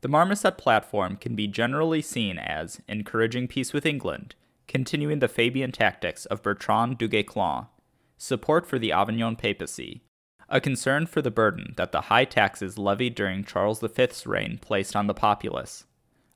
The 0.00 0.08
marmoset 0.08 0.58
platform 0.58 1.16
can 1.16 1.36
be 1.36 1.46
generally 1.46 2.02
seen 2.02 2.38
as 2.38 2.80
encouraging 2.88 3.48
peace 3.48 3.72
with 3.72 3.86
England, 3.86 4.34
continuing 4.68 5.18
the 5.18 5.28
Fabian 5.28 5.72
tactics 5.72 6.24
of 6.26 6.42
Bertrand 6.42 6.98
du 6.98 7.08
Guesclin, 7.08 7.66
support 8.16 8.66
for 8.66 8.78
the 8.78 8.92
Avignon 8.92 9.36
papacy, 9.36 10.02
a 10.48 10.60
concern 10.60 11.06
for 11.06 11.22
the 11.22 11.30
burden 11.30 11.74
that 11.76 11.92
the 11.92 12.02
high 12.02 12.24
taxes 12.24 12.78
levied 12.78 13.14
during 13.14 13.44
Charles 13.44 13.80
V's 13.80 14.26
reign 14.26 14.58
placed 14.60 14.94
on 14.94 15.08
the 15.08 15.14
populace, 15.14 15.84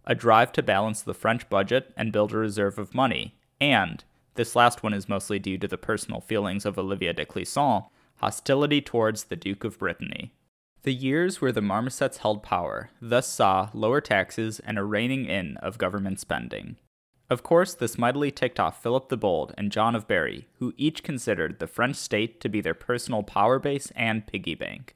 a 0.05 0.15
drive 0.15 0.53
to 0.53 0.63
balance 0.63 1.03
the 1.03 1.15
French 1.15 1.49
budget 1.49 1.93
and 1.97 2.13
build 2.13 2.33
a 2.33 2.37
reserve 2.37 2.79
of 2.79 2.95
money, 2.95 3.37
and, 3.61 4.05
this 4.37 4.57
last 4.57 4.83
one 4.83 4.95
is 4.95 5.09
mostly 5.09 5.39
due 5.39 5.59
to 5.59 5.69
the 5.69 5.79
personal 5.79 6.21
feelings 6.21 6.65
of 6.65 6.79
Olivier 6.79 7.13
de 7.13 7.27
Clisson, 7.27 7.87
hostility 8.17 8.81
towards 8.81 9.25
the 9.25 9.37
Duke 9.37 9.65
of 9.65 9.79
Brittany. 9.79 10.33
The 10.83 10.95
years 10.95 11.41
where 11.41 11.53
the 11.53 11.61
marmosets 11.61 12.19
held 12.19 12.43
power 12.43 12.91
thus 13.01 13.27
saw 13.27 13.71
lower 13.75 14.01
taxes 14.01 14.61
and 14.61 14.79
a 14.79 14.85
reining 14.85 15.25
in 15.25 15.57
of 15.57 15.79
government 15.79 16.21
spending. 16.21 16.77
Of 17.29 17.43
course, 17.43 17.75
this 17.75 17.99
mightily 17.99 18.31
ticked 18.31 18.61
off 18.61 18.83
Philip 18.83 19.09
the 19.09 19.17
Bold 19.17 19.53
and 19.59 19.73
John 19.73 19.97
of 19.97 20.07
Berry, 20.07 20.47
who 20.59 20.75
each 20.77 21.03
considered 21.03 21.59
the 21.59 21.67
French 21.67 21.97
state 21.97 22.41
to 22.41 22.49
be 22.49 22.61
their 22.61 22.75
personal 22.75 23.25
power 23.25 23.59
base 23.59 23.91
and 23.97 24.27
piggy 24.27 24.55
bank. 24.55 24.95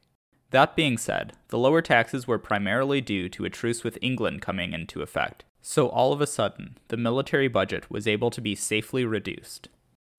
That 0.51 0.77
being 0.77 0.97
said, 0.97 1.33
the 1.49 1.59
lower 1.59 1.83
taxes 1.83 2.29
were 2.29 2.39
primarily 2.39 3.01
due 3.01 3.29
to 3.31 3.45
a 3.45 3.51
truce 3.51 3.83
with 3.83 3.99
England 4.01 4.43
coming 4.43 4.73
into 4.73 5.03
effect, 5.03 5.45
so 5.63 5.89
all 5.89 6.13
of 6.13 6.21
a 6.21 6.27
sudden, 6.27 6.79
the 6.89 6.97
military 6.97 7.49
budget 7.49 7.91
was 7.91 8.07
able 8.07 8.31
to 8.31 8.41
be 8.41 8.55
safely 8.55 9.05
reduced. 9.05 9.69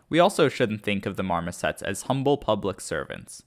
We 0.10 0.20
also 0.20 0.50
shouldn't 0.50 0.84
think 0.84 1.06
of 1.06 1.16
the 1.16 1.24
marmosets 1.24 1.82
as 1.82 2.04
humble 2.04 2.38
public 2.38 2.82
servants. 2.82 3.44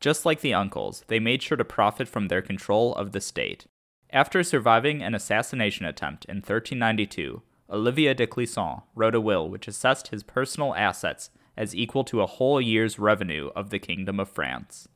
Just 0.00 0.26
like 0.26 0.40
the 0.40 0.54
uncles, 0.54 1.04
they 1.08 1.18
made 1.18 1.42
sure 1.42 1.56
to 1.56 1.64
profit 1.64 2.08
from 2.08 2.28
their 2.28 2.42
control 2.42 2.94
of 2.94 3.12
the 3.12 3.20
state. 3.20 3.66
After 4.10 4.42
surviving 4.42 5.02
an 5.02 5.14
assassination 5.14 5.86
attempt 5.86 6.24
in 6.24 6.36
1392, 6.36 7.42
Olivier 7.70 8.14
de 8.14 8.26
Clisson 8.26 8.82
wrote 8.94 9.14
a 9.14 9.20
will 9.20 9.48
which 9.48 9.68
assessed 9.68 10.08
his 10.08 10.22
personal 10.22 10.74
assets 10.74 11.30
as 11.56 11.74
equal 11.74 12.04
to 12.04 12.22
a 12.22 12.26
whole 12.26 12.60
year's 12.60 12.98
revenue 12.98 13.50
of 13.54 13.70
the 13.70 13.78
Kingdom 13.78 14.18
of 14.18 14.28
France. 14.28 14.88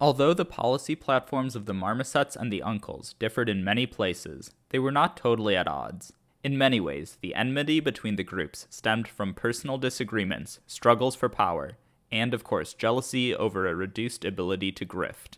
Although 0.00 0.32
the 0.32 0.46
policy 0.46 0.94
platforms 0.94 1.54
of 1.54 1.66
the 1.66 1.74
marmosets 1.74 2.34
and 2.34 2.50
the 2.50 2.62
uncles 2.62 3.14
differed 3.18 3.50
in 3.50 3.62
many 3.62 3.84
places, 3.86 4.50
they 4.70 4.78
were 4.78 4.90
not 4.90 5.16
totally 5.16 5.54
at 5.54 5.68
odds. 5.68 6.14
In 6.42 6.56
many 6.56 6.80
ways, 6.80 7.18
the 7.20 7.34
enmity 7.34 7.80
between 7.80 8.16
the 8.16 8.24
groups 8.24 8.66
stemmed 8.70 9.06
from 9.06 9.34
personal 9.34 9.76
disagreements, 9.76 10.60
struggles 10.66 11.14
for 11.14 11.28
power, 11.28 11.72
and 12.10 12.32
of 12.32 12.44
course, 12.44 12.72
jealousy 12.72 13.34
over 13.34 13.66
a 13.66 13.74
reduced 13.74 14.24
ability 14.24 14.72
to 14.72 14.86
grift. 14.86 15.36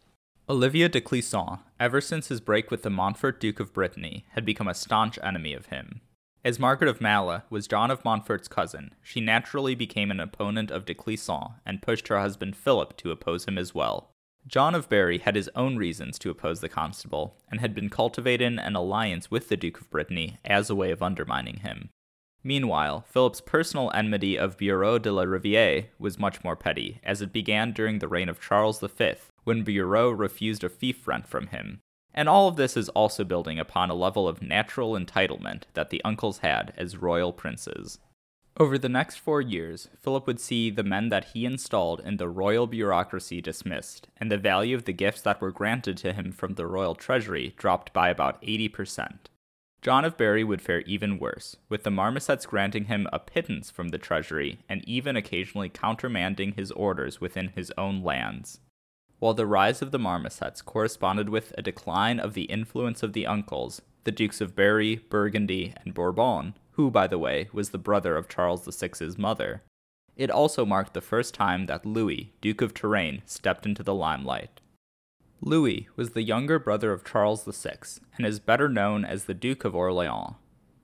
Olivier 0.49 0.87
de 0.87 1.01
Clisson, 1.01 1.59
ever 1.81 2.01
since 2.01 2.29
his 2.29 2.41
break 2.41 2.71
with 2.71 2.83
the 2.83 2.91
Montfort 2.91 3.41
Duke 3.41 3.59
of 3.59 3.73
Brittany, 3.73 4.27
had 4.31 4.45
become 4.45 4.69
a 4.69 4.75
staunch 4.75 5.19
enemy 5.25 5.55
of 5.55 5.67
him. 5.67 6.03
As 6.45 6.61
Margaret 6.61 6.89
of 6.89 7.01
Maille 7.01 7.43
was 7.51 7.67
John 7.67 7.91
of 7.91 8.05
Montfort's 8.05 8.49
cousin, 8.49 8.95
she 9.03 9.21
naturally 9.21 9.75
became 9.75 10.11
an 10.13 10.21
opponent 10.21 10.71
of 10.71 10.85
de 10.85 10.95
Clisson 10.95 11.55
and 11.67 11.83
pushed 11.83 12.09
her 12.09 12.21
husband 12.21 12.57
Philip 12.57 12.97
to 12.99 13.11
oppose 13.11 13.47
him 13.47 13.59
as 13.59 13.75
well. 13.75 14.12
John 14.47 14.75
of 14.75 14.89
Berry 14.89 15.19
had 15.19 15.37
his 15.37 15.51
own 15.55 15.77
reasons 15.77 16.19
to 16.19 16.31
oppose 16.31 16.61
the 16.61 16.69
constable, 16.69 17.37
and 17.51 17.61
had 17.61 17.75
been 17.75 17.89
cultivating 17.89 18.59
an 18.59 18.75
alliance 18.75 19.31
with 19.31 19.49
the 19.49 19.57
Duke 19.57 19.81
of 19.81 19.91
Brittany 19.91 20.39
as 20.45 20.69
a 20.69 20.75
way 20.75 20.91
of 20.91 21.03
undermining 21.03 21.59
him. 21.59 21.91
Meanwhile, 22.45 23.05
Philip's 23.09 23.41
personal 23.41 23.93
enmity 23.95 24.37
of 24.37 24.59
Bureau 24.59 24.99
de 24.99 25.13
la 25.13 25.23
Riviere 25.23 25.87
was 25.99 26.19
much 26.19 26.43
more 26.43 26.57
petty, 26.57 27.01
as 27.05 27.23
it 27.23 27.33
began 27.33 27.73
during 27.73 28.01
the 28.01 28.09
reign 28.09 28.29
of 28.29 28.41
Charles 28.41 28.81
V, 28.81 29.15
when 29.45 29.63
Bureau 29.63 30.11
refused 30.11 30.65
a 30.65 30.69
fief 30.69 31.07
rent 31.07 31.29
from 31.29 31.47
him. 31.49 31.81
And 32.13 32.29
all 32.29 32.49
of 32.49 32.57
this 32.57 32.77
is 32.77 32.89
also 32.91 33.25
building 33.25 33.61
upon 33.61 33.91
a 33.91 33.95
level 33.95 34.27
of 34.27 34.43
natural 34.43 34.93
entitlement 34.93 35.63
that 35.75 35.91
the 35.91 36.03
uncles 36.05 36.39
had 36.39 36.73
as 36.77 36.97
royal 36.97 37.33
princes. 37.33 37.99
Over 38.59 38.77
the 38.77 38.89
next 38.89 39.17
four 39.17 39.41
years, 39.41 39.89
Philip 39.99 40.27
would 40.27 40.39
see 40.39 40.71
the 40.71 40.83
men 40.83 41.09
that 41.09 41.31
he 41.33 41.47
installed 41.47 42.01
in 42.01 42.19
the 42.19 42.29
royal 42.29 42.67
bureaucracy 42.67 43.41
dismissed, 43.41 44.09
and 44.19 44.31
the 44.31 44.37
value 44.37 44.77
of 44.77 44.85
the 44.85 44.93
gifts 44.93 45.23
that 45.23 45.41
were 45.41 45.51
granted 45.51 45.97
to 45.99 46.13
him 46.13 46.33
from 46.33 46.55
the 46.55 46.67
royal 46.67 46.95
treasury 46.95 47.55
dropped 47.57 47.93
by 47.95 48.11
about 48.11 48.41
80%. 48.43 49.31
John 49.81 50.05
of 50.05 50.17
Berry 50.17 50.45
would 50.45 50.63
fare 50.63 50.83
even 50.83 51.19
worse, 51.19 51.57
with 51.69 51.83
the 51.83 51.91
marmosets 51.91 52.47
granting 52.47 52.85
him 52.85 53.09
a 53.13 53.19
pittance 53.19 53.71
from 53.71 53.89
the 53.89 53.99
treasury 53.99 54.61
and 54.69 54.87
even 54.87 55.17
occasionally 55.17 55.69
countermanding 55.69 56.55
his 56.55 56.71
orders 56.73 57.21
within 57.21 57.49
his 57.49 57.73
own 57.77 58.03
lands. 58.05 58.61
While 59.19 59.35
the 59.35 59.47
rise 59.47 59.83
of 59.83 59.91
the 59.91 59.99
marmosets 59.99 60.63
corresponded 60.63 61.31
with 61.31 61.55
a 61.57 61.63
decline 61.63 62.21
of 62.21 62.35
the 62.35 62.45
influence 62.45 63.03
of 63.03 63.13
the 63.13 63.27
uncles, 63.27 63.81
the 64.05 64.13
Dukes 64.13 64.41
of 64.41 64.55
Berry, 64.55 64.97
Burgundy, 64.97 65.75
and 65.85 65.95
Bourbon, 65.95 66.55
who, 66.73 66.91
by 66.91 67.07
the 67.07 67.19
way, 67.19 67.49
was 67.53 67.71
the 67.71 67.79
brother 67.79 68.17
of 68.17 68.29
Charles 68.29 68.65
VI's 68.65 69.19
mother. 69.19 69.63
It 70.17 70.31
also 70.31 70.67
marked 70.67 70.95
the 70.95 71.01
first 71.01 71.35
time 71.35 71.67
that 71.67 71.87
Louis, 71.87 72.33
Duke 72.41 72.61
of 72.61 72.75
Touraine, 72.75 73.23
stepped 73.25 73.65
into 73.67 73.83
the 73.83 73.95
limelight. 73.95 74.61
Louis 75.41 75.89
was 75.97 76.11
the 76.11 76.23
younger 76.23 76.59
brother 76.59 76.93
of 76.93 77.05
Charles 77.05 77.45
VI 77.45 77.79
and 78.17 78.27
is 78.27 78.39
better 78.39 78.69
known 78.69 79.05
as 79.05 79.25
the 79.25 79.35
Duke 79.35 79.65
of 79.65 79.75
Orleans. 79.75 80.35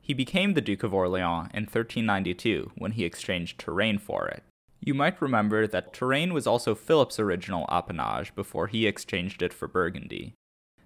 He 0.00 0.14
became 0.14 0.54
the 0.54 0.60
Duke 0.60 0.82
of 0.82 0.94
Orleans 0.94 1.50
in 1.52 1.64
1392 1.64 2.72
when 2.76 2.92
he 2.92 3.04
exchanged 3.04 3.60
Touraine 3.60 4.00
for 4.00 4.26
it. 4.26 4.42
You 4.80 4.94
might 4.94 5.20
remember 5.20 5.66
that 5.66 5.92
Touraine 5.92 6.32
was 6.32 6.46
also 6.46 6.74
Philip's 6.74 7.18
original 7.18 7.66
appanage 7.68 8.34
before 8.34 8.68
he 8.68 8.86
exchanged 8.86 9.42
it 9.42 9.52
for 9.52 9.68
Burgundy. 9.68 10.34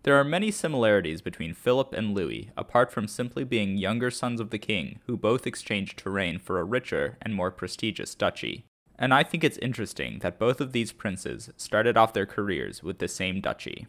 There 0.04 0.16
are 0.16 0.24
many 0.24 0.50
similarities 0.50 1.22
between 1.22 1.54
Philip 1.54 1.92
and 1.92 2.12
Louis, 2.12 2.50
apart 2.56 2.90
from 2.90 3.06
simply 3.06 3.44
being 3.44 3.76
younger 3.76 4.10
sons 4.10 4.40
of 4.40 4.50
the 4.50 4.58
king 4.58 4.98
who 5.06 5.16
both 5.16 5.46
exchanged 5.46 5.96
Touraine 5.96 6.40
for 6.40 6.58
a 6.58 6.64
richer 6.64 7.18
and 7.22 7.32
more 7.34 7.52
prestigious 7.52 8.16
duchy. 8.16 8.64
And 8.98 9.14
I 9.14 9.22
think 9.22 9.44
it's 9.44 9.58
interesting 9.58 10.18
that 10.18 10.40
both 10.40 10.60
of 10.60 10.72
these 10.72 10.90
princes 10.90 11.50
started 11.56 11.96
off 11.96 12.14
their 12.14 12.26
careers 12.26 12.82
with 12.82 12.98
the 12.98 13.06
same 13.06 13.40
duchy. 13.40 13.86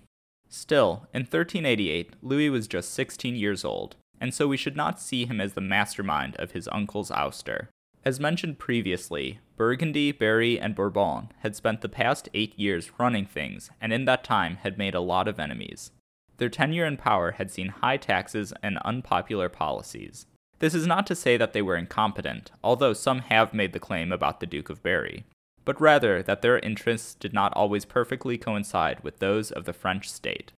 Still, 0.49 1.07
in 1.15 1.21
1388, 1.21 2.13
Louis 2.21 2.51
was 2.51 2.67
just 2.67 2.93
16 2.93 3.35
years 3.35 3.65
old, 3.65 3.95
and 4.21 4.35
so 4.35 4.47
we 4.47 4.57
should 4.57 4.75
not 4.75 5.01
see 5.01 5.25
him 5.25 5.41
as 5.41 5.53
the 5.53 5.61
mastermind 5.61 6.35
of 6.35 6.51
his 6.51 6.69
uncle's 6.71 7.09
ouster. 7.09 7.69
As 8.05 8.19
mentioned 8.19 8.59
previously, 8.59 9.39
Burgundy, 9.57 10.11
Berry, 10.11 10.59
and 10.59 10.75
Bourbon 10.75 11.29
had 11.39 11.55
spent 11.55 11.81
the 11.81 11.89
past 11.89 12.29
eight 12.35 12.57
years 12.59 12.91
running 12.99 13.25
things, 13.25 13.71
and 13.81 13.91
in 13.91 14.05
that 14.05 14.23
time 14.23 14.57
had 14.57 14.77
made 14.77 14.93
a 14.93 14.99
lot 14.99 15.27
of 15.27 15.39
enemies. 15.39 15.91
Their 16.37 16.49
tenure 16.49 16.85
in 16.85 16.97
power 16.97 17.31
had 17.31 17.51
seen 17.51 17.69
high 17.69 17.97
taxes 17.97 18.53
and 18.63 18.77
unpopular 18.79 19.49
policies. 19.49 20.25
This 20.59 20.73
is 20.73 20.87
not 20.87 21.05
to 21.07 21.15
say 21.15 21.37
that 21.37 21.53
they 21.53 21.61
were 21.61 21.75
incompetent, 21.75 22.51
although 22.63 22.93
some 22.93 23.19
have 23.19 23.53
made 23.53 23.73
the 23.73 23.79
claim 23.79 24.11
about 24.11 24.39
the 24.39 24.45
Duke 24.45 24.69
of 24.69 24.81
Berry, 24.81 25.25
but 25.65 25.79
rather 25.79 26.23
that 26.23 26.41
their 26.41 26.59
interests 26.59 27.15
did 27.15 27.33
not 27.33 27.53
always 27.53 27.85
perfectly 27.85 28.37
coincide 28.37 29.03
with 29.03 29.19
those 29.19 29.51
of 29.51 29.65
the 29.65 29.73
French 29.73 30.09
state. 30.09 30.51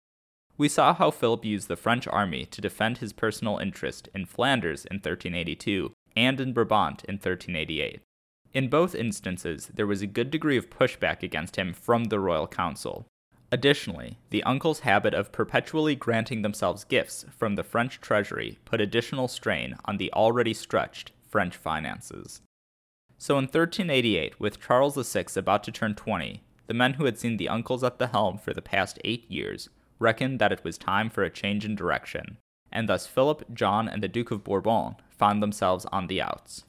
We 0.57 0.69
saw 0.69 0.93
how 0.93 1.09
Philip 1.09 1.45
used 1.45 1.67
the 1.67 1.75
French 1.75 2.07
army 2.07 2.45
to 2.45 2.61
defend 2.61 2.99
his 2.99 3.13
personal 3.13 3.57
interest 3.57 4.07
in 4.13 4.25
Flanders 4.25 4.85
in 4.85 4.97
1382 4.97 5.91
and 6.15 6.39
in 6.39 6.53
Brabant 6.53 7.03
in 7.05 7.15
1388. 7.15 8.01
In 8.53 8.69
both 8.69 8.93
instances, 8.93 9.71
there 9.73 9.87
was 9.87 10.03
a 10.03 10.07
good 10.07 10.29
degree 10.29 10.57
of 10.57 10.69
pushback 10.69 11.23
against 11.23 11.55
him 11.55 11.73
from 11.73 12.05
the 12.05 12.19
royal 12.19 12.47
council, 12.47 13.07
Additionally, 13.53 14.17
the 14.31 14.41
uncle's 14.45 14.79
habit 14.79 15.13
of 15.13 15.31
perpetually 15.31 15.95
granting 15.95 16.41
themselves 16.41 16.83
gifts 16.83 17.23
from 17.37 17.53
the 17.53 17.63
French 17.63 18.01
treasury 18.01 18.57
put 18.65 18.81
additional 18.81 19.27
strain 19.27 19.75
on 19.85 19.97
the 19.97 20.11
already 20.11 20.55
stretched 20.55 21.11
French 21.29 21.55
finances. 21.55 22.41
So 23.19 23.35
in 23.35 23.43
1388, 23.43 24.39
with 24.39 24.59
Charles 24.59 24.95
VI 24.95 25.25
about 25.35 25.63
to 25.65 25.71
turn 25.71 25.93
20, 25.93 26.41
the 26.65 26.73
men 26.73 26.95
who 26.95 27.05
had 27.05 27.19
seen 27.19 27.37
the 27.37 27.47
uncles 27.47 27.83
at 27.83 27.99
the 27.99 28.07
helm 28.07 28.39
for 28.39 28.55
the 28.55 28.61
past 28.63 28.97
eight 29.03 29.29
years 29.29 29.69
reckoned 29.99 30.39
that 30.39 30.51
it 30.51 30.63
was 30.63 30.79
time 30.79 31.11
for 31.11 31.23
a 31.23 31.29
change 31.29 31.63
in 31.63 31.75
direction, 31.75 32.39
and 32.71 32.89
thus 32.89 33.05
Philip, 33.05 33.53
John, 33.53 33.87
and 33.87 34.01
the 34.01 34.07
Duke 34.07 34.31
of 34.31 34.43
Bourbon 34.43 34.95
found 35.11 35.43
themselves 35.43 35.85
on 35.91 36.07
the 36.07 36.23
outs. 36.23 36.63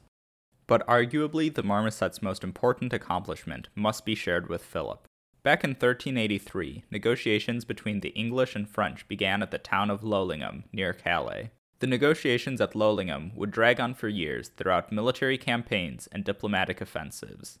But 0.67 0.85
arguably, 0.85 1.51
the 1.51 1.63
Marmoset's 1.63 2.21
most 2.21 2.43
important 2.43 2.93
accomplishment 2.93 3.69
must 3.73 4.05
be 4.05 4.13
shared 4.13 4.47
with 4.49 4.63
Philip. 4.63 5.07
Back 5.45 5.63
in 5.63 5.73
1383, 5.73 6.85
negotiations 6.89 7.65
between 7.65 7.99
the 7.99 8.09
English 8.09 8.55
and 8.55 8.67
French 8.67 9.07
began 9.07 9.43
at 9.43 9.51
the 9.51 9.59
town 9.59 9.91
of 9.91 10.01
Leulinghem, 10.01 10.63
near 10.73 10.91
Calais. 10.91 11.51
The 11.77 11.85
negotiations 11.85 12.59
at 12.59 12.73
Leulinghem 12.73 13.31
would 13.35 13.51
drag 13.51 13.79
on 13.79 13.93
for 13.93 14.07
years 14.07 14.47
throughout 14.47 14.91
military 14.91 15.37
campaigns 15.37 16.07
and 16.11 16.23
diplomatic 16.23 16.81
offensives. 16.81 17.59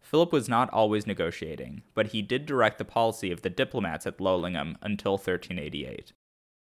Philip 0.00 0.32
was 0.32 0.48
not 0.48 0.70
always 0.70 1.06
negotiating, 1.06 1.82
but 1.92 2.12
he 2.12 2.22
did 2.22 2.46
direct 2.46 2.78
the 2.78 2.86
policy 2.86 3.30
of 3.30 3.42
the 3.42 3.50
diplomats 3.50 4.06
at 4.06 4.16
Leulinghem 4.16 4.76
until 4.80 5.18
1388. 5.18 6.14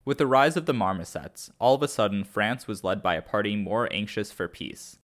With 0.04 0.18
the 0.18 0.26
rise 0.26 0.58
of 0.58 0.66
the 0.66 0.74
Marmosets, 0.74 1.52
all 1.60 1.76
of 1.76 1.84
a 1.84 1.88
sudden 1.88 2.24
France 2.24 2.68
was 2.68 2.84
led 2.84 3.04
by 3.04 3.14
a 3.14 3.22
party 3.22 3.56
more 3.56 3.88
anxious 3.94 4.32
for 4.32 4.48
peace. 4.48 4.98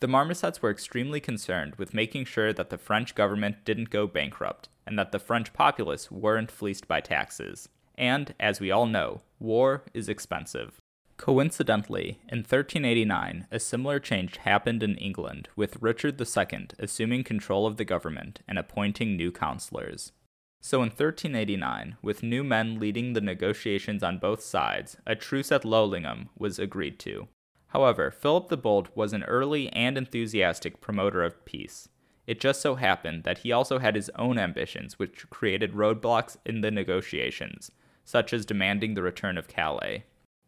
The 0.00 0.08
Marmosets 0.08 0.62
were 0.62 0.70
extremely 0.70 1.20
concerned 1.20 1.74
with 1.76 1.92
making 1.92 2.24
sure 2.24 2.54
that 2.54 2.70
the 2.70 2.78
French 2.78 3.14
government 3.14 3.66
didn't 3.66 3.90
go 3.90 4.06
bankrupt 4.06 4.70
and 4.86 4.98
that 4.98 5.12
the 5.12 5.18
French 5.18 5.52
populace 5.52 6.10
weren't 6.10 6.50
fleeced 6.50 6.88
by 6.88 7.02
taxes. 7.02 7.68
And, 7.98 8.34
as 8.40 8.60
we 8.60 8.70
all 8.70 8.86
know, 8.86 9.20
war 9.38 9.84
is 9.92 10.08
expensive. 10.08 10.80
Coincidentally, 11.18 12.18
in 12.30 12.38
1389, 12.38 13.46
a 13.50 13.60
similar 13.60 14.00
change 14.00 14.38
happened 14.38 14.82
in 14.82 14.96
England, 14.96 15.50
with 15.54 15.82
Richard 15.82 16.18
II 16.18 16.68
assuming 16.78 17.22
control 17.22 17.66
of 17.66 17.76
the 17.76 17.84
government 17.84 18.40
and 18.48 18.58
appointing 18.58 19.16
new 19.16 19.30
councillors. 19.30 20.12
So 20.62 20.78
in 20.78 20.88
1389, 20.88 21.98
with 22.00 22.22
new 22.22 22.42
men 22.42 22.80
leading 22.80 23.12
the 23.12 23.20
negotiations 23.20 24.02
on 24.02 24.16
both 24.16 24.42
sides, 24.42 24.96
a 25.06 25.14
truce 25.14 25.52
at 25.52 25.64
Leulinghem 25.64 26.28
was 26.38 26.58
agreed 26.58 26.98
to. 27.00 27.28
However, 27.70 28.10
Philip 28.10 28.48
the 28.48 28.56
Bold 28.56 28.88
was 28.96 29.12
an 29.12 29.22
early 29.24 29.68
and 29.72 29.96
enthusiastic 29.96 30.80
promoter 30.80 31.22
of 31.22 31.44
peace. 31.44 31.88
It 32.26 32.40
just 32.40 32.60
so 32.60 32.74
happened 32.74 33.22
that 33.24 33.38
he 33.38 33.52
also 33.52 33.78
had 33.78 33.94
his 33.94 34.10
own 34.16 34.38
ambitions, 34.38 34.98
which 34.98 35.30
created 35.30 35.72
roadblocks 35.72 36.36
in 36.44 36.60
the 36.60 36.70
negotiations, 36.72 37.70
such 38.04 38.32
as 38.32 38.44
demanding 38.44 38.94
the 38.94 39.02
return 39.02 39.38
of 39.38 39.48
Calais. 39.48 40.04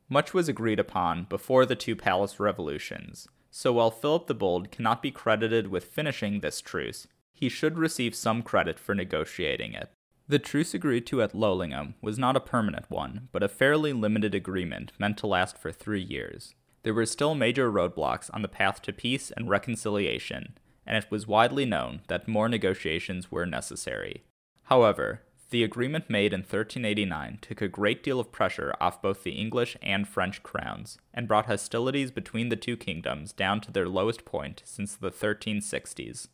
Much 0.09 0.35
was 0.35 0.49
agreed 0.49 0.81
upon 0.81 1.25
before 1.25 1.65
the 1.65 1.77
two 1.77 1.95
palace 1.95 2.41
revolutions, 2.41 3.29
so 3.51 3.73
while 3.73 3.91
Philip 3.91 4.27
the 4.27 4.35
Bold 4.35 4.73
cannot 4.73 5.01
be 5.01 5.11
credited 5.11 5.69
with 5.69 5.85
finishing 5.85 6.41
this 6.41 6.61
truce, 6.61 7.07
he 7.33 7.49
should 7.49 7.79
receive 7.79 8.15
some 8.17 8.43
credit 8.43 8.81
for 8.81 8.95
negotiating 8.95 9.75
it. 9.75 9.91
The 10.27 10.39
truce 10.41 10.75
agreed 10.75 11.07
to 11.07 11.23
at 11.23 11.35
Leulinghem 11.35 11.95
was 12.01 12.19
not 12.19 12.37
a 12.37 12.41
permanent 12.41 12.91
one, 12.91 13.29
but 13.31 13.43
a 13.43 13.49
fairly 13.49 13.93
limited 13.93 14.35
agreement 14.35 14.93
meant 14.99 15.19
to 15.19 15.27
last 15.27 15.57
for 15.57 15.71
three 15.71 16.03
years 16.03 16.55
there 16.83 16.95
were 16.95 17.07
still 17.07 17.35
major 17.35 17.71
roadblocks 17.71 18.31
on 18.33 18.43
the 18.43 18.49
path 18.49 18.83
to 18.83 18.93
peace 18.93 19.31
and 19.31 19.49
reconciliation, 19.49 20.57
and 20.87 20.97
it 20.97 21.11
was 21.11 21.27
widely 21.27 21.65
known 21.65 22.01
that 22.09 22.29
more 22.29 22.49
negotiations 22.49 23.31
were 23.31 23.47
necessary. 23.47 24.23
However, 24.65 25.23
the 25.51 25.63
agreement 25.63 26.09
made 26.09 26.33
in 26.33 26.41
1389 26.41 27.39
took 27.43 27.61
a 27.61 27.69
great 27.69 28.03
deal 28.03 28.19
of 28.19 28.33
pressure 28.33 28.75
off 28.81 29.03
both 29.03 29.23
the 29.23 29.33
English 29.33 29.77
and 29.83 30.09
French 30.09 30.43
crowns, 30.43 30.99
and 31.13 31.29
brought 31.29 31.47
hostilities 31.47 32.11
between 32.11 32.49
the 32.49 32.57
two 32.57 32.77
kingdoms 32.77 33.35
down 33.35 33.61
to 33.61 33.71
their 33.71 33.87
lowest 33.87 34.25
point 34.25 34.63
since 34.65 34.95
the 34.95 35.11
1360s. 35.11 36.29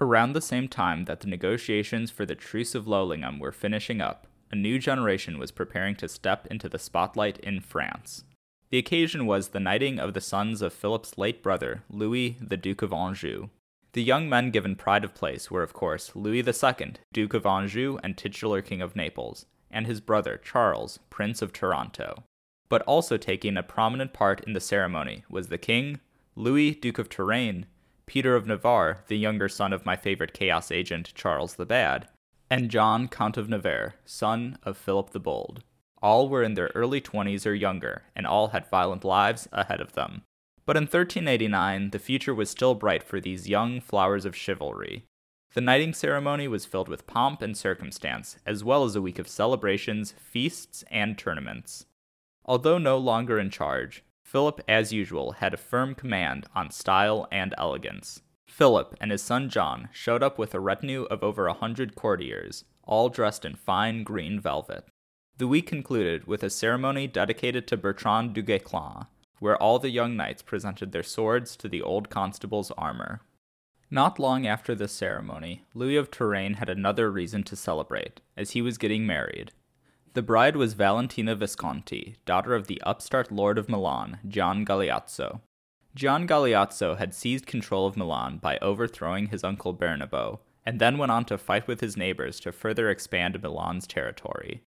Around 0.00 0.32
the 0.32 0.40
same 0.40 0.68
time 0.68 1.04
that 1.04 1.20
the 1.20 1.28
negotiations 1.28 2.10
for 2.10 2.26
the 2.26 2.34
Truce 2.34 2.74
of 2.74 2.86
Leulinghem 2.86 3.38
were 3.38 3.52
finishing 3.52 4.00
up, 4.00 4.26
a 4.50 4.56
new 4.56 4.78
generation 4.78 5.38
was 5.38 5.50
preparing 5.50 5.94
to 5.96 6.08
step 6.08 6.46
into 6.50 6.68
the 6.68 6.78
spotlight 6.78 7.38
in 7.38 7.60
France. 7.60 8.24
The 8.70 8.78
occasion 8.78 9.26
was 9.26 9.48
the 9.48 9.60
knighting 9.60 9.98
of 9.98 10.12
the 10.12 10.20
sons 10.20 10.60
of 10.60 10.74
Philip's 10.74 11.16
late 11.16 11.42
brother, 11.42 11.84
Louis, 11.88 12.36
the 12.40 12.58
Duke 12.58 12.82
of 12.82 12.92
Anjou. 12.92 13.48
The 13.92 14.02
young 14.02 14.28
men 14.28 14.50
given 14.50 14.76
pride 14.76 15.04
of 15.04 15.14
place 15.14 15.50
were, 15.50 15.62
of 15.62 15.72
course, 15.72 16.14
Louis 16.14 16.46
II, 16.46 16.92
Duke 17.12 17.32
of 17.32 17.46
Anjou 17.46 17.98
and 18.02 18.16
titular 18.16 18.60
King 18.60 18.82
of 18.82 18.94
Naples, 18.94 19.46
and 19.70 19.86
his 19.86 20.02
brother, 20.02 20.36
Charles, 20.36 20.98
Prince 21.08 21.40
of 21.40 21.52
Taranto. 21.52 22.24
But 22.68 22.82
also 22.82 23.16
taking 23.16 23.56
a 23.56 23.62
prominent 23.62 24.12
part 24.12 24.44
in 24.44 24.52
the 24.52 24.60
ceremony 24.60 25.24
was 25.30 25.48
the 25.48 25.56
king, 25.56 26.00
Louis, 26.36 26.74
Duke 26.74 26.98
of 26.98 27.08
Touraine, 27.08 27.64
Peter 28.04 28.36
of 28.36 28.46
Navarre, 28.46 29.02
the 29.08 29.16
younger 29.16 29.48
son 29.48 29.72
of 29.72 29.86
my 29.86 29.96
favorite 29.96 30.34
chaos 30.34 30.70
agent, 30.70 31.12
Charles 31.14 31.54
the 31.54 31.66
Bad, 31.66 32.06
and 32.50 32.70
John, 32.70 33.08
Count 33.08 33.38
of 33.38 33.48
Nevers, 33.48 33.92
son 34.04 34.58
of 34.62 34.76
Philip 34.76 35.10
the 35.10 35.20
Bold. 35.20 35.62
All 36.02 36.28
were 36.28 36.42
in 36.42 36.54
their 36.54 36.70
early 36.74 37.00
20s 37.00 37.46
or 37.46 37.54
younger, 37.54 38.02
and 38.14 38.26
all 38.26 38.48
had 38.48 38.70
violent 38.70 39.04
lives 39.04 39.48
ahead 39.52 39.80
of 39.80 39.92
them. 39.92 40.22
But 40.64 40.76
in 40.76 40.82
1389, 40.82 41.90
the 41.90 41.98
future 41.98 42.34
was 42.34 42.50
still 42.50 42.74
bright 42.74 43.02
for 43.02 43.20
these 43.20 43.48
young 43.48 43.80
flowers 43.80 44.24
of 44.24 44.36
chivalry. 44.36 45.04
The 45.54 45.62
knighting 45.62 45.94
ceremony 45.94 46.46
was 46.46 46.66
filled 46.66 46.88
with 46.88 47.06
pomp 47.06 47.40
and 47.40 47.56
circumstance, 47.56 48.36
as 48.44 48.62
well 48.62 48.84
as 48.84 48.94
a 48.94 49.02
week 49.02 49.18
of 49.18 49.28
celebrations, 49.28 50.12
feasts, 50.12 50.84
and 50.90 51.16
tournaments. 51.16 51.86
Although 52.44 52.78
no 52.78 52.98
longer 52.98 53.38
in 53.38 53.50
charge, 53.50 54.04
Philip, 54.24 54.60
as 54.68 54.92
usual, 54.92 55.32
had 55.32 55.54
a 55.54 55.56
firm 55.56 55.94
command 55.94 56.46
on 56.54 56.70
style 56.70 57.26
and 57.32 57.54
elegance. 57.56 58.20
Philip 58.46 58.94
and 59.00 59.10
his 59.10 59.22
son 59.22 59.48
John 59.48 59.88
showed 59.90 60.22
up 60.22 60.38
with 60.38 60.54
a 60.54 60.60
retinue 60.60 61.04
of 61.04 61.24
over 61.24 61.46
a 61.46 61.54
hundred 61.54 61.94
courtiers, 61.94 62.64
all 62.82 63.08
dressed 63.08 63.46
in 63.46 63.54
fine 63.54 64.02
green 64.02 64.38
velvet. 64.38 64.84
The 65.38 65.46
week 65.46 65.68
concluded 65.68 66.26
with 66.26 66.42
a 66.42 66.50
ceremony 66.50 67.06
dedicated 67.06 67.68
to 67.68 67.76
Bertrand 67.76 68.34
du 68.34 68.42
Guesclin, 68.42 69.06
where 69.38 69.56
all 69.56 69.78
the 69.78 69.88
young 69.88 70.16
knights 70.16 70.42
presented 70.42 70.90
their 70.90 71.04
swords 71.04 71.56
to 71.58 71.68
the 71.68 71.80
old 71.80 72.10
constable's 72.10 72.72
armor. 72.72 73.20
Not 73.88 74.18
long 74.18 74.48
after 74.48 74.74
this 74.74 74.90
ceremony, 74.90 75.62
Louis 75.74 75.94
of 75.94 76.10
Touraine 76.10 76.54
had 76.54 76.68
another 76.68 77.08
reason 77.08 77.44
to 77.44 77.54
celebrate, 77.54 78.20
as 78.36 78.50
he 78.50 78.60
was 78.60 78.78
getting 78.78 79.06
married. 79.06 79.52
The 80.14 80.22
bride 80.22 80.56
was 80.56 80.74
Valentina 80.74 81.36
Visconti, 81.36 82.16
daughter 82.26 82.56
of 82.56 82.66
the 82.66 82.82
upstart 82.82 83.30
Lord 83.30 83.58
of 83.58 83.68
Milan, 83.68 84.18
Gian 84.26 84.66
Galeazzo. 84.66 85.42
Gian 85.94 86.26
Galeazzo 86.26 86.98
had 86.98 87.14
seized 87.14 87.46
control 87.46 87.86
of 87.86 87.96
Milan 87.96 88.38
by 88.38 88.58
overthrowing 88.58 89.28
his 89.28 89.44
uncle 89.44 89.72
Bernabo, 89.72 90.40
and 90.66 90.80
then 90.80 90.98
went 90.98 91.12
on 91.12 91.24
to 91.26 91.38
fight 91.38 91.68
with 91.68 91.80
his 91.80 91.96
neighbors 91.96 92.40
to 92.40 92.50
further 92.50 92.90
expand 92.90 93.40
Milan's 93.40 93.86
territory. 93.86 94.62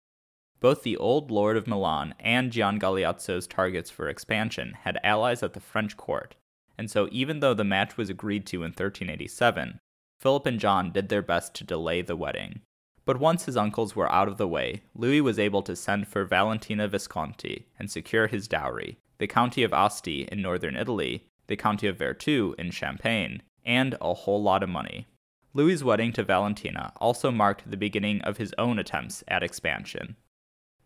Both 0.60 0.82
the 0.82 0.96
old 0.96 1.30
Lord 1.30 1.56
of 1.56 1.66
Milan 1.66 2.14
and 2.18 2.50
Gian 2.50 2.78
Galeazzo's 2.78 3.46
targets 3.46 3.90
for 3.90 4.08
expansion 4.08 4.72
had 4.82 4.98
allies 5.04 5.42
at 5.42 5.52
the 5.52 5.60
French 5.60 5.96
court, 5.96 6.34
and 6.78 6.90
so 6.90 7.08
even 7.12 7.40
though 7.40 7.54
the 7.54 7.64
match 7.64 7.96
was 7.96 8.10
agreed 8.10 8.46
to 8.46 8.58
in 8.58 8.70
1387, 8.70 9.80
Philip 10.18 10.46
and 10.46 10.58
John 10.58 10.92
did 10.92 11.08
their 11.08 11.22
best 11.22 11.54
to 11.54 11.64
delay 11.64 12.00
the 12.00 12.16
wedding. 12.16 12.60
But 13.04 13.20
once 13.20 13.44
his 13.44 13.56
uncles 13.56 13.94
were 13.94 14.10
out 14.10 14.28
of 14.28 14.38
the 14.38 14.48
way, 14.48 14.82
Louis 14.94 15.20
was 15.20 15.38
able 15.38 15.62
to 15.62 15.76
send 15.76 16.08
for 16.08 16.24
Valentina 16.24 16.88
Visconti 16.88 17.66
and 17.78 17.90
secure 17.90 18.26
his 18.26 18.48
dowry, 18.48 18.98
the 19.18 19.26
County 19.26 19.62
of 19.62 19.72
Asti 19.72 20.22
in 20.22 20.42
northern 20.42 20.74
Italy, 20.74 21.26
the 21.46 21.56
County 21.56 21.86
of 21.86 21.98
Vertus 21.98 22.54
in 22.58 22.70
Champagne, 22.70 23.42
and 23.64 23.96
a 24.00 24.14
whole 24.14 24.42
lot 24.42 24.62
of 24.62 24.68
money. 24.68 25.06
Louis's 25.54 25.84
wedding 25.84 26.12
to 26.14 26.22
Valentina 26.22 26.92
also 26.96 27.30
marked 27.30 27.70
the 27.70 27.76
beginning 27.76 28.20
of 28.22 28.38
his 28.38 28.52
own 28.58 28.78
attempts 28.78 29.22
at 29.28 29.42
expansion. 29.42 30.16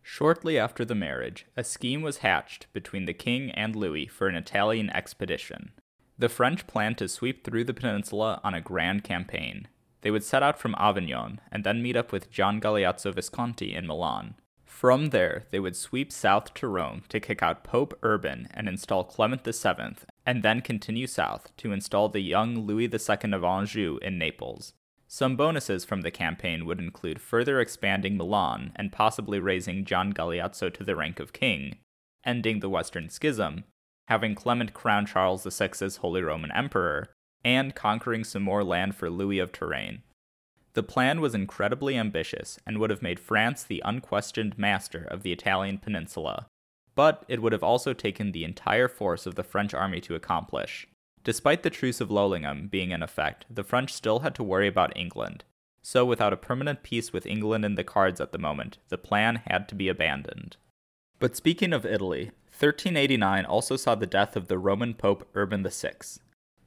Shortly 0.03 0.57
after 0.57 0.83
the 0.83 0.95
marriage, 0.95 1.45
a 1.55 1.63
scheme 1.63 2.01
was 2.01 2.17
hatched 2.17 2.67
between 2.73 3.05
the 3.05 3.13
king 3.13 3.51
and 3.51 3.75
Louis 3.75 4.07
for 4.07 4.27
an 4.27 4.35
Italian 4.35 4.89
expedition. 4.89 5.71
The 6.17 6.29
French 6.29 6.67
planned 6.67 6.97
to 6.99 7.07
sweep 7.07 7.43
through 7.43 7.63
the 7.63 7.73
peninsula 7.73 8.41
on 8.43 8.53
a 8.53 8.61
grand 8.61 9.03
campaign. 9.03 9.67
They 10.01 10.11
would 10.11 10.23
set 10.23 10.43
out 10.43 10.59
from 10.59 10.75
Avignon 10.77 11.39
and 11.51 11.63
then 11.63 11.81
meet 11.81 11.95
up 11.95 12.11
with 12.11 12.31
Gian 12.31 12.59
Galeazzo 12.59 13.13
Visconti 13.13 13.73
in 13.73 13.87
Milan. 13.87 14.35
From 14.65 15.09
there, 15.09 15.43
they 15.51 15.59
would 15.59 15.75
sweep 15.75 16.11
south 16.11 16.53
to 16.55 16.67
Rome 16.67 17.03
to 17.09 17.19
kick 17.19 17.43
out 17.43 17.63
Pope 17.63 17.97
Urban 18.01 18.47
and 18.51 18.67
install 18.67 19.03
Clement 19.03 19.43
VII, 19.43 19.95
and 20.25 20.41
then 20.41 20.61
continue 20.61 21.05
south 21.05 21.55
to 21.57 21.71
install 21.71 22.09
the 22.09 22.21
young 22.21 22.65
Louis 22.65 22.85
II 22.85 23.33
of 23.33 23.43
Anjou 23.43 23.99
in 24.01 24.17
Naples. 24.17 24.73
Some 25.13 25.35
bonuses 25.35 25.83
from 25.83 26.03
the 26.03 26.09
campaign 26.09 26.65
would 26.65 26.79
include 26.79 27.19
further 27.19 27.59
expanding 27.59 28.15
Milan 28.15 28.71
and 28.77 28.93
possibly 28.93 29.39
raising 29.39 29.83
Gian 29.83 30.13
Galeazzo 30.13 30.73
to 30.73 30.85
the 30.85 30.95
rank 30.95 31.19
of 31.19 31.33
king, 31.33 31.79
ending 32.23 32.61
the 32.61 32.69
Western 32.69 33.09
Schism, 33.09 33.65
having 34.07 34.35
Clement 34.35 34.73
crown 34.73 35.05
Charles 35.05 35.43
VI 35.43 35.71
as 35.81 35.97
Holy 35.97 36.21
Roman 36.21 36.49
Emperor, 36.53 37.09
and 37.43 37.75
conquering 37.75 38.23
some 38.23 38.43
more 38.43 38.63
land 38.63 38.95
for 38.95 39.09
Louis 39.09 39.39
of 39.39 39.51
Touraine. 39.51 40.01
The 40.75 40.83
plan 40.83 41.19
was 41.19 41.35
incredibly 41.35 41.97
ambitious 41.97 42.57
and 42.65 42.77
would 42.77 42.89
have 42.89 43.01
made 43.01 43.19
France 43.19 43.65
the 43.65 43.81
unquestioned 43.83 44.57
master 44.57 45.03
of 45.03 45.23
the 45.23 45.33
Italian 45.33 45.79
peninsula, 45.79 46.47
but 46.95 47.25
it 47.27 47.41
would 47.41 47.51
have 47.51 47.63
also 47.63 47.91
taken 47.91 48.31
the 48.31 48.45
entire 48.45 48.87
force 48.87 49.25
of 49.25 49.35
the 49.35 49.43
French 49.43 49.73
army 49.73 49.99
to 49.99 50.15
accomplish. 50.15 50.87
Despite 51.23 51.63
the 51.63 51.69
Truce 51.69 52.01
of 52.01 52.09
Leulinghem 52.09 52.69
being 52.69 52.91
in 52.91 53.03
effect, 53.03 53.45
the 53.49 53.63
French 53.63 53.93
still 53.93 54.19
had 54.19 54.33
to 54.35 54.43
worry 54.43 54.67
about 54.67 54.95
England. 54.97 55.43
So, 55.83 56.05
without 56.05 56.33
a 56.33 56.37
permanent 56.37 56.83
peace 56.83 57.13
with 57.13 57.25
England 57.25 57.65
in 57.65 57.75
the 57.75 57.83
cards 57.83 58.19
at 58.21 58.31
the 58.31 58.37
moment, 58.37 58.77
the 58.89 58.97
plan 58.97 59.41
had 59.47 59.67
to 59.69 59.75
be 59.75 59.87
abandoned. 59.87 60.57
But 61.19 61.35
speaking 61.35 61.73
of 61.73 61.85
Italy, 61.85 62.31
1389 62.49 63.45
also 63.45 63.75
saw 63.75 63.95
the 63.95 64.07
death 64.07 64.35
of 64.35 64.47
the 64.47 64.57
Roman 64.57 64.93
Pope 64.93 65.27
Urban 65.33 65.63
VI. 65.63 65.93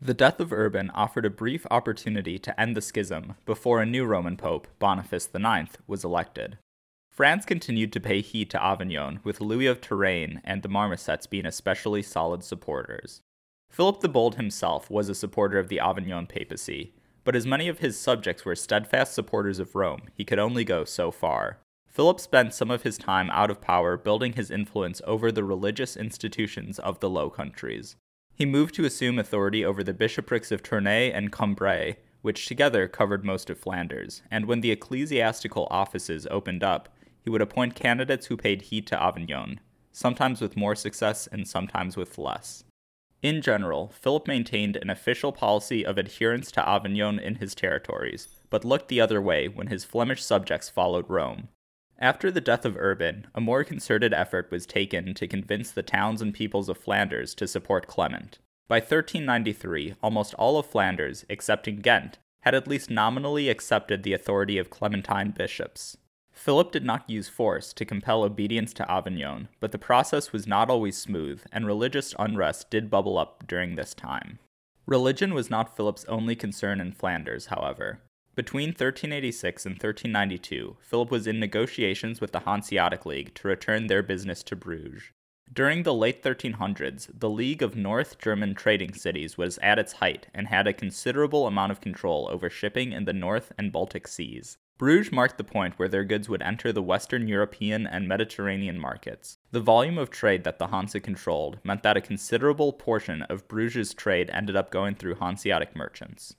The 0.00 0.14
death 0.14 0.40
of 0.40 0.52
Urban 0.52 0.90
offered 0.90 1.24
a 1.24 1.30
brief 1.30 1.66
opportunity 1.70 2.38
to 2.38 2.60
end 2.60 2.76
the 2.76 2.82
schism 2.82 3.34
before 3.46 3.80
a 3.80 3.86
new 3.86 4.04
Roman 4.04 4.36
Pope, 4.36 4.68
Boniface 4.78 5.28
IX, 5.34 5.70
was 5.86 6.04
elected. 6.04 6.58
France 7.10 7.44
continued 7.44 7.92
to 7.92 8.00
pay 8.00 8.20
heed 8.20 8.50
to 8.50 8.62
Avignon, 8.62 9.20
with 9.22 9.40
Louis 9.40 9.66
of 9.66 9.80
Touraine 9.80 10.40
and 10.44 10.62
the 10.62 10.68
Marmosets 10.68 11.28
being 11.28 11.46
especially 11.46 12.02
solid 12.02 12.42
supporters. 12.42 13.20
Philip 13.70 14.00
the 14.00 14.09
Bold 14.09 14.37
himself 14.37 14.90
was 14.90 15.09
a 15.09 15.14
supporter 15.14 15.59
of 15.59 15.68
the 15.68 15.81
Avignon 15.81 16.27
papacy, 16.27 16.94
but 17.24 17.35
as 17.35 17.46
many 17.46 17.68
of 17.68 17.81
his 17.81 17.98
subjects 17.98 18.44
were 18.44 18.55
steadfast 18.55 19.14
supporters 19.14 19.59
of 19.59 19.74
Rome, 19.74 20.03
he 20.14 20.24
could 20.24 20.38
only 20.38 20.64
go 20.64 20.85
so 20.85 21.11
far. 21.11 21.59
Philip 21.88 22.20
spent 22.20 22.53
some 22.53 22.70
of 22.70 22.83
his 22.83 22.98
time 22.98 23.31
out 23.31 23.50
of 23.50 23.61
power 23.61 23.96
building 23.96 24.33
his 24.33 24.50
influence 24.50 25.00
over 25.07 25.31
the 25.31 25.44
religious 25.44 25.96
institutions 25.96 26.79
of 26.79 27.00
the 27.00 27.09
Low 27.09 27.31
Countries. 27.31 27.96
He 28.35 28.44
moved 28.44 28.74
to 28.74 28.85
assume 28.85 29.18
authority 29.18 29.64
over 29.64 29.85
the 29.85 29.94
bishoprics 29.94 30.50
of 30.50 30.62
Tournai 30.62 31.11
and 31.11 31.33
Cambrai, 31.33 31.96
which 32.22 32.46
together 32.46 32.88
covered 32.88 33.24
most 33.24 33.48
of 33.48 33.59
Flanders, 33.59 34.22
and 34.31 34.46
when 34.46 34.61
the 34.61 34.72
ecclesiastical 34.72 35.68
offices 35.70 36.27
opened 36.31 36.64
up, 36.64 36.88
he 37.20 37.31
would 37.31 37.42
appoint 37.42 37.74
candidates 37.74 38.27
who 38.27 38.37
paid 38.37 38.62
heed 38.62 38.87
to 38.88 39.03
Avignon, 39.03 39.61
sometimes 39.92 40.40
with 40.40 40.57
more 40.57 40.74
success 40.74 41.27
and 41.29 41.46
sometimes 41.46 41.96
with 41.96 42.18
less. 42.18 42.64
In 43.24 43.40
general, 43.40 43.88
Philip 43.88 44.28
maintained 44.28 44.76
an 44.76 44.90
official 44.90 45.32
policy 45.32 45.82
of 45.82 45.96
adherence 45.96 46.52
to 46.52 46.68
Avignon 46.68 47.18
in 47.18 47.37
his 47.37 47.54
territories, 47.54 48.28
but 48.50 48.66
looked 48.66 48.88
the 48.88 49.00
other 49.00 49.18
way 49.18 49.48
when 49.48 49.68
his 49.68 49.82
Flemish 49.82 50.22
subjects 50.22 50.68
followed 50.68 51.08
Rome. 51.08 51.48
After 51.98 52.30
the 52.30 52.42
death 52.42 52.66
of 52.66 52.76
Urban, 52.76 53.28
a 53.34 53.40
more 53.40 53.64
concerted 53.64 54.12
effort 54.12 54.50
was 54.50 54.66
taken 54.66 55.14
to 55.14 55.26
convince 55.26 55.70
the 55.70 55.82
towns 55.82 56.20
and 56.20 56.34
peoples 56.34 56.68
of 56.68 56.76
Flanders 56.76 57.34
to 57.37 57.48
support 57.48 57.87
Clement. 57.87 58.40
By 58.68 58.80
1393, 58.80 59.94
almost 60.02 60.34
all 60.34 60.58
of 60.58 60.66
Flanders, 60.66 61.24
excepting 61.30 61.76
Ghent, 61.76 62.18
had 62.42 62.54
at 62.54 62.68
least 62.68 62.90
nominally 62.90 63.48
accepted 63.48 64.02
the 64.02 64.12
authority 64.12 64.58
of 64.58 64.68
Clementine 64.68 65.30
bishops. 65.30 65.96
Philip 66.35 66.73
did 66.73 66.85
not 66.85 67.09
use 67.09 67.29
force 67.29 67.73
to 67.73 67.85
compel 67.85 68.25
obedience 68.25 68.75
to 68.75 68.90
Avignon, 68.90 69.49
but 69.61 69.73
the 69.73 69.79
process 69.79 70.33
was 70.33 70.47
not 70.47 70.68
always 70.68 70.97
smooth, 70.97 71.42
and 71.53 71.64
religious 71.64 72.14
unrest 72.18 72.70
did 72.70 72.90
bubble 72.90 73.16
up 73.16 73.47
during 73.47 73.77
this 73.77 73.94
time. 73.94 74.40
Religion 74.85 75.33
was 75.33 75.49
not 75.49 75.75
Philip's 75.77 76.05
only 76.07 76.37
concern 76.37 76.81
in 76.81 76.92
Flanders, 76.92 77.47
however. 77.47 78.01
Between 78.35 78.70
1386 78.70 79.64
and 79.64 79.75
1392, 79.75 80.77
Philip 80.81 81.11
was 81.11 81.27
in 81.29 81.38
negotiations 81.38 82.20
with 82.20 82.33
the 82.33 82.40
Hanseatic 82.40 83.07
League 83.07 83.33
to 83.37 83.49
return 83.49 83.87
their 83.87 84.03
business 84.03 84.42
to 84.42 84.57
Bruges. 84.57 85.05
During 85.53 85.85
the 85.85 85.94
late 85.94 86.23
1300s, 86.23 87.09
the 87.16 87.31
League 87.31 87.62
of 87.62 87.77
North 87.77 88.18
German 88.18 88.55
trading 88.55 88.92
cities 88.92 89.38
was 89.38 89.59
at 89.59 89.79
its 89.79 89.94
height 89.94 90.27
and 90.35 90.49
had 90.49 90.66
a 90.66 90.73
considerable 90.73 91.47
amount 91.47 91.70
of 91.70 91.81
control 91.81 92.29
over 92.31 92.51
shipping 92.51 92.92
in 92.92 93.05
the 93.05 93.12
North 93.12 93.53
and 93.57 93.70
Baltic 93.70 94.09
seas. 94.09 94.59
Bruges 94.76 95.12
marked 95.12 95.38
the 95.38 95.44
point 95.44 95.78
where 95.78 95.88
their 95.88 96.04
goods 96.04 96.28
would 96.28 96.42
enter 96.42 96.72
the 96.72 96.82
Western 96.82 97.28
European 97.28 97.87
and 97.87 98.08
Mediterranean 98.08 98.78
markets. 98.78 99.38
The 99.52 99.60
volume 99.60 99.98
of 99.98 100.10
trade 100.10 100.42
that 100.44 100.58
the 100.58 100.66
Hanse 100.66 101.00
controlled 101.00 101.58
meant 101.62 101.84
that 101.84 101.96
a 101.96 102.00
considerable 102.00 102.72
portion 102.72 103.22
of 103.22 103.46
Bruges' 103.46 103.94
trade 103.94 104.30
ended 104.32 104.56
up 104.56 104.72
going 104.72 104.96
through 104.96 105.16
Hanseatic 105.16 105.76
merchants. 105.76 106.34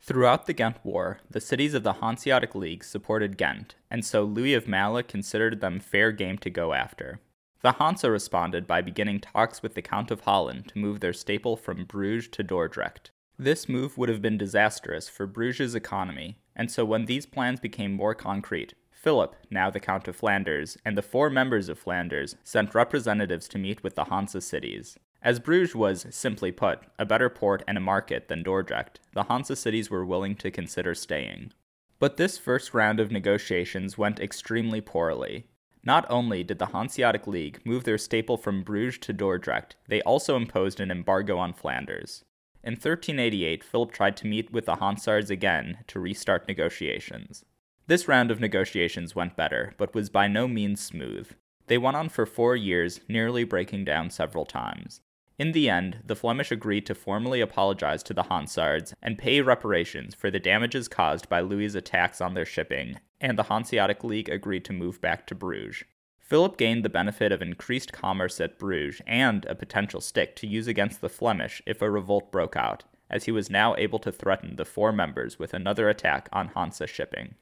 Throughout 0.00 0.46
the 0.46 0.52
Ghent 0.52 0.78
War, 0.84 1.20
the 1.30 1.40
cities 1.40 1.74
of 1.74 1.84
the 1.84 1.94
Hanseatic 1.94 2.54
League 2.54 2.82
supported 2.82 3.36
Ghent, 3.36 3.76
and 3.90 4.04
so 4.04 4.24
Louis 4.24 4.54
of 4.54 4.68
Malle 4.68 5.02
considered 5.04 5.60
them 5.60 5.78
fair 5.78 6.10
game 6.10 6.38
to 6.38 6.50
go 6.50 6.72
after. 6.72 7.20
The 7.62 7.72
Hansa 7.72 8.10
responded 8.10 8.66
by 8.66 8.82
beginning 8.82 9.20
talks 9.20 9.62
with 9.62 9.74
the 9.74 9.82
Count 9.82 10.10
of 10.10 10.20
Holland 10.20 10.68
to 10.68 10.78
move 10.78 11.00
their 11.00 11.12
staple 11.12 11.56
from 11.56 11.84
Bruges 11.84 12.28
to 12.28 12.44
Dordrecht. 12.44 13.10
This 13.38 13.68
move 13.68 13.98
would 13.98 14.08
have 14.08 14.22
been 14.22 14.38
disastrous 14.38 15.08
for 15.08 15.26
Bruges' 15.26 15.74
economy, 15.74 16.38
and 16.56 16.70
so 16.70 16.84
when 16.84 17.04
these 17.04 17.26
plans 17.26 17.60
became 17.60 17.92
more 17.92 18.14
concrete, 18.14 18.74
Philip, 18.90 19.36
now 19.50 19.70
the 19.70 19.78
Count 19.78 20.08
of 20.08 20.16
Flanders, 20.16 20.76
and 20.84 20.98
the 20.98 21.02
four 21.02 21.30
members 21.30 21.68
of 21.68 21.78
Flanders 21.78 22.34
sent 22.42 22.74
representatives 22.74 23.46
to 23.48 23.58
meet 23.58 23.84
with 23.84 23.94
the 23.94 24.04
Hansa 24.04 24.40
cities. 24.40 24.98
As 25.22 25.38
Bruges 25.38 25.76
was, 25.76 26.06
simply 26.10 26.50
put, 26.50 26.80
a 26.98 27.04
better 27.04 27.28
port 27.28 27.62
and 27.68 27.78
a 27.78 27.80
market 27.80 28.28
than 28.28 28.42
Dordrecht, 28.42 28.98
the 29.12 29.24
Hansa 29.24 29.54
cities 29.54 29.90
were 29.90 30.04
willing 30.04 30.34
to 30.36 30.50
consider 30.50 30.94
staying. 30.94 31.52
But 31.98 32.16
this 32.16 32.38
first 32.38 32.74
round 32.74 32.98
of 32.98 33.10
negotiations 33.10 33.96
went 33.96 34.20
extremely 34.20 34.80
poorly. 34.80 35.46
Not 35.84 36.04
only 36.10 36.42
did 36.42 36.58
the 36.58 36.66
Hanseatic 36.66 37.26
League 37.26 37.60
move 37.64 37.84
their 37.84 37.98
staple 37.98 38.36
from 38.36 38.62
Bruges 38.62 38.98
to 38.98 39.12
Dordrecht, 39.12 39.76
they 39.88 40.02
also 40.02 40.36
imposed 40.36 40.80
an 40.80 40.90
embargo 40.90 41.38
on 41.38 41.52
Flanders. 41.52 42.24
In 42.62 42.72
1388, 42.72 43.62
Philip 43.62 43.92
tried 43.92 44.16
to 44.18 44.26
meet 44.26 44.52
with 44.52 44.66
the 44.66 44.76
Hansards 44.76 45.30
again 45.30 45.78
to 45.86 46.00
restart 46.00 46.48
negotiations. 46.48 47.44
This 47.86 48.08
round 48.08 48.30
of 48.30 48.40
negotiations 48.40 49.14
went 49.14 49.36
better, 49.36 49.74
but 49.78 49.94
was 49.94 50.10
by 50.10 50.26
no 50.26 50.48
means 50.48 50.80
smooth. 50.80 51.30
They 51.68 51.78
went 51.78 51.96
on 51.96 52.08
for 52.08 52.26
four 52.26 52.56
years, 52.56 53.00
nearly 53.08 53.44
breaking 53.44 53.84
down 53.84 54.10
several 54.10 54.44
times. 54.44 55.00
In 55.38 55.52
the 55.52 55.68
end, 55.68 55.98
the 56.04 56.16
Flemish 56.16 56.50
agreed 56.50 56.86
to 56.86 56.94
formally 56.94 57.40
apologize 57.40 58.02
to 58.04 58.14
the 58.14 58.24
Hansards 58.24 58.94
and 59.02 59.18
pay 59.18 59.40
reparations 59.42 60.14
for 60.14 60.30
the 60.30 60.40
damages 60.40 60.88
caused 60.88 61.28
by 61.28 61.40
Louis's 61.40 61.74
attacks 61.74 62.20
on 62.20 62.34
their 62.34 62.46
shipping, 62.46 62.98
and 63.20 63.38
the 63.38 63.44
Hanseatic 63.44 64.02
League 64.02 64.30
agreed 64.30 64.64
to 64.64 64.72
move 64.72 65.00
back 65.00 65.26
to 65.26 65.34
Bruges. 65.34 65.84
Philip 66.26 66.56
gained 66.56 66.84
the 66.84 66.88
benefit 66.88 67.30
of 67.30 67.40
increased 67.40 67.92
commerce 67.92 68.40
at 68.40 68.58
Bruges 68.58 69.00
and 69.06 69.44
a 69.44 69.54
potential 69.54 70.00
stick 70.00 70.34
to 70.36 70.46
use 70.48 70.66
against 70.66 71.00
the 71.00 71.08
Flemish 71.08 71.62
if 71.66 71.80
a 71.80 71.88
revolt 71.88 72.32
broke 72.32 72.56
out, 72.56 72.82
as 73.08 73.26
he 73.26 73.30
was 73.30 73.48
now 73.48 73.76
able 73.76 74.00
to 74.00 74.10
threaten 74.10 74.56
the 74.56 74.64
four 74.64 74.90
members 74.90 75.38
with 75.38 75.54
another 75.54 75.88
attack 75.88 76.28
on 76.32 76.48
Hansa 76.48 76.88
shipping. 76.88 77.36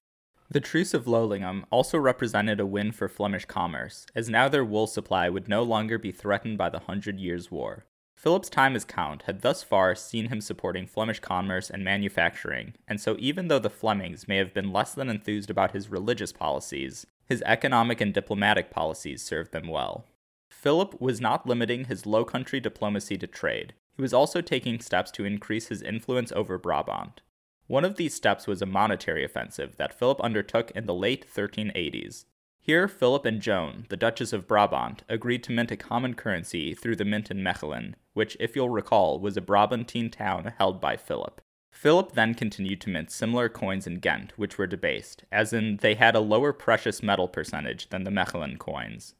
The 0.50 0.60
Truce 0.60 0.92
of 0.92 1.06
Leulinghem 1.06 1.64
also 1.70 1.96
represented 1.96 2.60
a 2.60 2.66
win 2.66 2.92
for 2.92 3.08
Flemish 3.08 3.46
commerce, 3.46 4.04
as 4.14 4.28
now 4.28 4.50
their 4.50 4.66
wool 4.66 4.86
supply 4.86 5.30
would 5.30 5.48
no 5.48 5.62
longer 5.62 5.96
be 5.96 6.12
threatened 6.12 6.58
by 6.58 6.68
the 6.68 6.80
Hundred 6.80 7.18
Years' 7.18 7.50
War. 7.50 7.86
Philip's 8.18 8.50
time 8.50 8.76
as 8.76 8.84
Count 8.84 9.22
had 9.22 9.40
thus 9.40 9.62
far 9.62 9.94
seen 9.94 10.28
him 10.28 10.42
supporting 10.42 10.86
Flemish 10.86 11.20
commerce 11.20 11.70
and 11.70 11.82
manufacturing, 11.82 12.74
and 12.86 13.00
so 13.00 13.16
even 13.18 13.48
though 13.48 13.58
the 13.58 13.70
Flemings 13.70 14.28
may 14.28 14.36
have 14.36 14.52
been 14.52 14.74
less 14.74 14.92
than 14.92 15.08
enthused 15.08 15.48
about 15.48 15.72
his 15.72 15.88
religious 15.88 16.32
policies, 16.32 17.06
his 17.26 17.42
economic 17.46 18.00
and 18.00 18.12
diplomatic 18.12 18.70
policies 18.70 19.22
served 19.22 19.52
them 19.52 19.68
well. 19.68 20.04
Philip 20.50 21.00
was 21.00 21.20
not 21.20 21.46
limiting 21.46 21.84
his 21.84 22.06
low 22.06 22.24
country 22.24 22.60
diplomacy 22.60 23.16
to 23.18 23.26
trade, 23.26 23.74
he 23.96 24.02
was 24.02 24.14
also 24.14 24.40
taking 24.40 24.80
steps 24.80 25.10
to 25.12 25.24
increase 25.24 25.68
his 25.68 25.82
influence 25.82 26.32
over 26.32 26.58
Brabant. 26.58 27.20
One 27.66 27.84
of 27.84 27.96
these 27.96 28.14
steps 28.14 28.46
was 28.46 28.60
a 28.60 28.66
monetary 28.66 29.24
offensive 29.24 29.76
that 29.76 29.98
Philip 29.98 30.20
undertook 30.20 30.70
in 30.72 30.86
the 30.86 30.94
late 30.94 31.26
1380s. 31.32 32.24
Here, 32.60 32.88
Philip 32.88 33.24
and 33.24 33.40
Joan, 33.40 33.86
the 33.88 33.96
Duchess 33.96 34.32
of 34.32 34.48
Brabant, 34.48 35.02
agreed 35.08 35.44
to 35.44 35.52
mint 35.52 35.70
a 35.70 35.76
common 35.76 36.14
currency 36.14 36.74
through 36.74 36.96
the 36.96 37.04
mint 37.04 37.30
in 37.30 37.38
Mechelen, 37.38 37.94
which, 38.14 38.36
if 38.40 38.56
you'll 38.56 38.70
recall, 38.70 39.20
was 39.20 39.36
a 39.36 39.42
Brabantine 39.42 40.10
town 40.10 40.52
held 40.58 40.80
by 40.80 40.96
Philip. 40.96 41.40
Philip 41.74 42.12
then 42.12 42.34
continued 42.34 42.80
to 42.82 42.88
mint 42.88 43.10
similar 43.10 43.48
coins 43.48 43.86
in 43.86 43.98
Ghent, 43.98 44.32
which 44.38 44.56
were 44.56 44.66
debased, 44.66 45.24
as 45.30 45.52
in 45.52 45.78
they 45.78 45.96
had 45.96 46.14
a 46.14 46.20
lower 46.20 46.52
precious 46.52 47.02
metal 47.02 47.28
percentage 47.28 47.90
than 47.90 48.04
the 48.04 48.10
Mechelen 48.10 48.58
coins. 48.58 49.14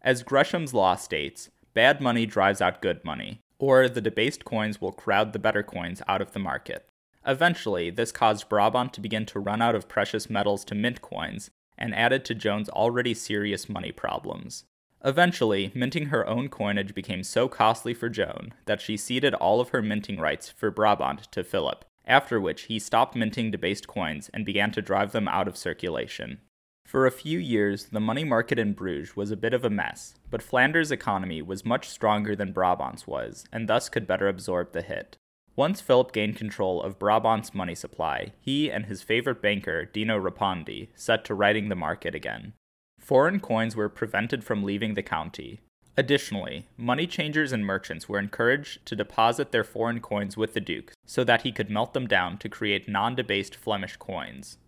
As 0.00 0.22
Gresham's 0.22 0.72
law 0.72 0.94
states, 0.94 1.50
bad 1.74 2.00
money 2.00 2.24
drives 2.24 2.62
out 2.62 2.80
good 2.80 3.04
money, 3.04 3.40
or 3.58 3.88
the 3.88 4.00
debased 4.00 4.44
coins 4.44 4.80
will 4.80 4.92
crowd 4.92 5.32
the 5.32 5.38
better 5.38 5.62
coins 5.62 6.00
out 6.08 6.22
of 6.22 6.32
the 6.32 6.38
market. 6.38 6.88
Eventually, 7.26 7.90
this 7.90 8.12
caused 8.12 8.48
Brabant 8.48 8.94
to 8.94 9.00
begin 9.00 9.26
to 9.26 9.40
run 9.40 9.60
out 9.60 9.74
of 9.74 9.88
precious 9.88 10.30
metals 10.30 10.64
to 10.66 10.74
mint 10.74 11.02
coins, 11.02 11.50
and 11.76 11.94
added 11.94 12.24
to 12.24 12.34
Joan's 12.34 12.70
already 12.70 13.12
serious 13.12 13.68
money 13.68 13.92
problems. 13.92 14.64
Eventually, 15.04 15.70
minting 15.74 16.06
her 16.06 16.26
own 16.26 16.48
coinage 16.48 16.94
became 16.94 17.22
so 17.22 17.48
costly 17.48 17.92
for 17.92 18.08
Joan 18.08 18.54
that 18.64 18.80
she 18.80 18.96
ceded 18.96 19.34
all 19.34 19.60
of 19.60 19.68
her 19.70 19.82
minting 19.82 20.18
rights 20.18 20.48
for 20.48 20.70
Brabant 20.70 21.30
to 21.32 21.44
Philip, 21.44 21.84
after 22.08 22.40
which 22.40 22.62
he 22.62 22.78
stopped 22.78 23.14
minting 23.14 23.50
debased 23.50 23.86
coins 23.86 24.30
and 24.34 24.44
began 24.44 24.72
to 24.72 24.82
drive 24.82 25.12
them 25.12 25.28
out 25.28 25.46
of 25.46 25.56
circulation. 25.56 26.40
For 26.84 27.06
a 27.06 27.10
few 27.10 27.38
years, 27.38 27.86
the 27.92 28.00
money 28.00 28.24
market 28.24 28.58
in 28.58 28.72
Bruges 28.72 29.14
was 29.14 29.30
a 29.30 29.36
bit 29.36 29.52
of 29.52 29.62
a 29.62 29.70
mess, 29.70 30.14
but 30.30 30.42
Flanders' 30.42 30.90
economy 30.90 31.42
was 31.42 31.64
much 31.64 31.86
stronger 31.86 32.34
than 32.34 32.52
Brabant's 32.52 33.06
was, 33.06 33.44
and 33.52 33.68
thus 33.68 33.90
could 33.90 34.06
better 34.06 34.26
absorb 34.26 34.72
the 34.72 34.80
hit. 34.80 35.18
Once 35.54 35.82
Philip 35.82 36.12
gained 36.12 36.36
control 36.36 36.82
of 36.82 36.98
Brabant's 36.98 37.52
money 37.52 37.74
supply, 37.74 38.32
he 38.40 38.70
and 38.70 38.86
his 38.86 39.02
favorite 39.02 39.42
banker, 39.42 39.84
Dino 39.84 40.18
Rapondi, 40.18 40.88
set 40.94 41.26
to 41.26 41.34
righting 41.34 41.68
the 41.68 41.74
market 41.74 42.14
again. 42.14 42.54
Foreign 42.98 43.38
coins 43.38 43.76
were 43.76 43.88
prevented 43.88 44.42
from 44.42 44.62
leaving 44.62 44.94
the 44.94 45.02
county. 45.02 45.60
Additionally, 45.98 46.64
money 46.76 47.08
changers 47.08 47.50
and 47.50 47.66
merchants 47.66 48.08
were 48.08 48.20
encouraged 48.20 48.86
to 48.86 48.94
deposit 48.94 49.50
their 49.50 49.64
foreign 49.64 49.98
coins 49.98 50.36
with 50.36 50.54
the 50.54 50.60
Duke 50.60 50.92
so 51.04 51.24
that 51.24 51.42
he 51.42 51.50
could 51.50 51.70
melt 51.70 51.92
them 51.92 52.06
down 52.06 52.38
to 52.38 52.48
create 52.48 52.88
non 52.88 53.16
debased 53.16 53.56
Flemish 53.56 53.96
coins. 53.96 54.58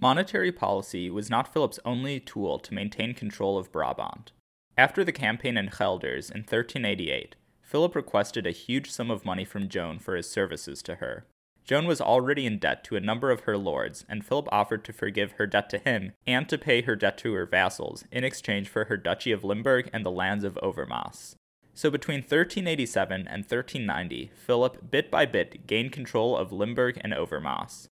Monetary 0.00 0.50
policy 0.50 1.08
was 1.08 1.30
not 1.30 1.52
Philip's 1.52 1.78
only 1.84 2.18
tool 2.18 2.58
to 2.58 2.74
maintain 2.74 3.14
control 3.14 3.56
of 3.56 3.70
Brabant. 3.70 4.32
After 4.76 5.04
the 5.04 5.12
campaign 5.12 5.56
in 5.56 5.70
Gelders 5.70 6.28
in 6.28 6.40
1388, 6.40 7.36
Philip 7.62 7.94
requested 7.94 8.44
a 8.44 8.50
huge 8.50 8.90
sum 8.90 9.12
of 9.12 9.24
money 9.24 9.44
from 9.44 9.68
Joan 9.68 10.00
for 10.00 10.16
his 10.16 10.28
services 10.28 10.82
to 10.82 10.96
her. 10.96 11.24
Joan 11.64 11.86
was 11.86 12.00
already 12.00 12.46
in 12.46 12.58
debt 12.58 12.84
to 12.84 12.96
a 12.96 13.00
number 13.00 13.30
of 13.30 13.40
her 13.40 13.56
lords, 13.56 14.04
and 14.08 14.24
Philip 14.24 14.48
offered 14.52 14.84
to 14.84 14.92
forgive 14.92 15.32
her 15.32 15.46
debt 15.46 15.70
to 15.70 15.78
him 15.78 16.12
and 16.26 16.48
to 16.48 16.58
pay 16.58 16.82
her 16.82 16.94
debt 16.94 17.16
to 17.18 17.32
her 17.34 17.46
vassals 17.46 18.04
in 18.12 18.22
exchange 18.22 18.68
for 18.68 18.84
her 18.84 18.96
duchy 18.96 19.32
of 19.32 19.44
Limburg 19.44 19.88
and 19.92 20.04
the 20.04 20.10
lands 20.10 20.44
of 20.44 20.58
Overmaas. 20.62 21.36
So 21.72 21.90
between 21.90 22.18
1387 22.18 23.22
and 23.22 23.44
1390, 23.44 24.30
Philip 24.34 24.90
bit 24.90 25.10
by 25.10 25.26
bit 25.26 25.66
gained 25.66 25.92
control 25.92 26.36
of 26.36 26.52
Limburg 26.52 26.98
and 27.00 27.12
Overmaas. 27.12 27.88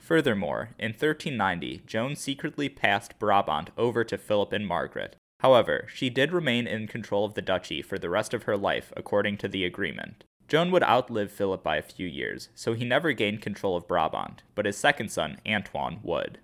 Furthermore, 0.00 0.70
in 0.78 0.92
1390, 0.92 1.82
Joan 1.86 2.16
secretly 2.16 2.68
passed 2.68 3.18
Brabant 3.18 3.70
over 3.76 4.02
to 4.02 4.16
Philip 4.16 4.52
and 4.52 4.66
Margaret, 4.66 5.16
However, 5.40 5.86
she 5.92 6.10
did 6.10 6.32
remain 6.32 6.66
in 6.66 6.86
control 6.86 7.24
of 7.24 7.32
the 7.32 7.42
duchy 7.42 7.80
for 7.80 7.98
the 7.98 8.10
rest 8.10 8.34
of 8.34 8.42
her 8.42 8.58
life 8.58 8.92
according 8.94 9.38
to 9.38 9.48
the 9.48 9.64
agreement. 9.64 10.24
Joan 10.50 10.72
would 10.72 10.82
outlive 10.82 11.30
Philip 11.30 11.62
by 11.62 11.76
a 11.76 11.82
few 11.82 12.08
years, 12.08 12.48
so 12.56 12.72
he 12.72 12.84
never 12.84 13.12
gained 13.12 13.40
control 13.40 13.76
of 13.76 13.86
Brabant, 13.86 14.42
but 14.56 14.66
his 14.66 14.76
second 14.76 15.12
son, 15.12 15.38
Antoine, 15.46 16.00
would. 16.02 16.40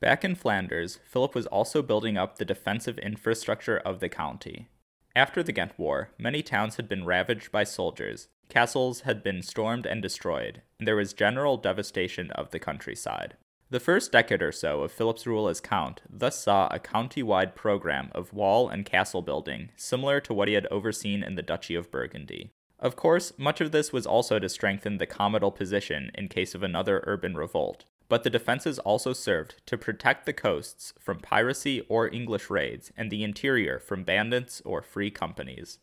Back 0.00 0.24
in 0.24 0.34
Flanders, 0.34 0.98
Philip 1.06 1.36
was 1.36 1.46
also 1.46 1.80
building 1.80 2.16
up 2.16 2.36
the 2.36 2.44
defensive 2.44 2.98
infrastructure 2.98 3.78
of 3.78 4.00
the 4.00 4.08
county. 4.08 4.66
After 5.14 5.40
the 5.40 5.52
Ghent 5.52 5.78
War, 5.78 6.10
many 6.18 6.42
towns 6.42 6.74
had 6.74 6.88
been 6.88 7.04
ravaged 7.04 7.52
by 7.52 7.62
soldiers, 7.62 8.26
castles 8.48 9.02
had 9.02 9.22
been 9.22 9.40
stormed 9.40 9.86
and 9.86 10.02
destroyed, 10.02 10.62
and 10.80 10.88
there 10.88 10.96
was 10.96 11.12
general 11.12 11.56
devastation 11.56 12.32
of 12.32 12.50
the 12.50 12.58
countryside. 12.58 13.36
The 13.70 13.78
first 13.78 14.10
decade 14.10 14.42
or 14.42 14.50
so 14.50 14.82
of 14.82 14.90
Philip's 14.90 15.28
rule 15.28 15.46
as 15.46 15.60
Count 15.60 16.02
thus 16.10 16.42
saw 16.42 16.66
a 16.72 16.80
county 16.80 17.22
wide 17.22 17.54
program 17.54 18.10
of 18.16 18.32
wall 18.32 18.68
and 18.68 18.84
castle 18.84 19.22
building, 19.22 19.70
similar 19.76 20.18
to 20.22 20.34
what 20.34 20.48
he 20.48 20.54
had 20.54 20.66
overseen 20.72 21.22
in 21.22 21.36
the 21.36 21.42
Duchy 21.42 21.76
of 21.76 21.92
Burgundy. 21.92 22.50
Of 22.78 22.96
course, 22.96 23.32
much 23.38 23.60
of 23.60 23.72
this 23.72 23.92
was 23.92 24.06
also 24.06 24.38
to 24.38 24.48
strengthen 24.48 24.98
the 24.98 25.06
comital 25.06 25.50
position 25.50 26.10
in 26.14 26.28
case 26.28 26.54
of 26.54 26.62
another 26.62 27.02
urban 27.06 27.36
revolt, 27.36 27.84
but 28.08 28.22
the 28.22 28.30
defenses 28.30 28.78
also 28.80 29.12
served 29.12 29.62
to 29.66 29.78
protect 29.78 30.26
the 30.26 30.32
coasts 30.32 30.92
from 31.00 31.20
piracy 31.20 31.80
or 31.88 32.12
English 32.12 32.50
raids 32.50 32.92
and 32.96 33.10
the 33.10 33.24
interior 33.24 33.78
from 33.78 34.04
bandits 34.04 34.60
or 34.64 34.82
free 34.82 35.10
companies. 35.10 35.78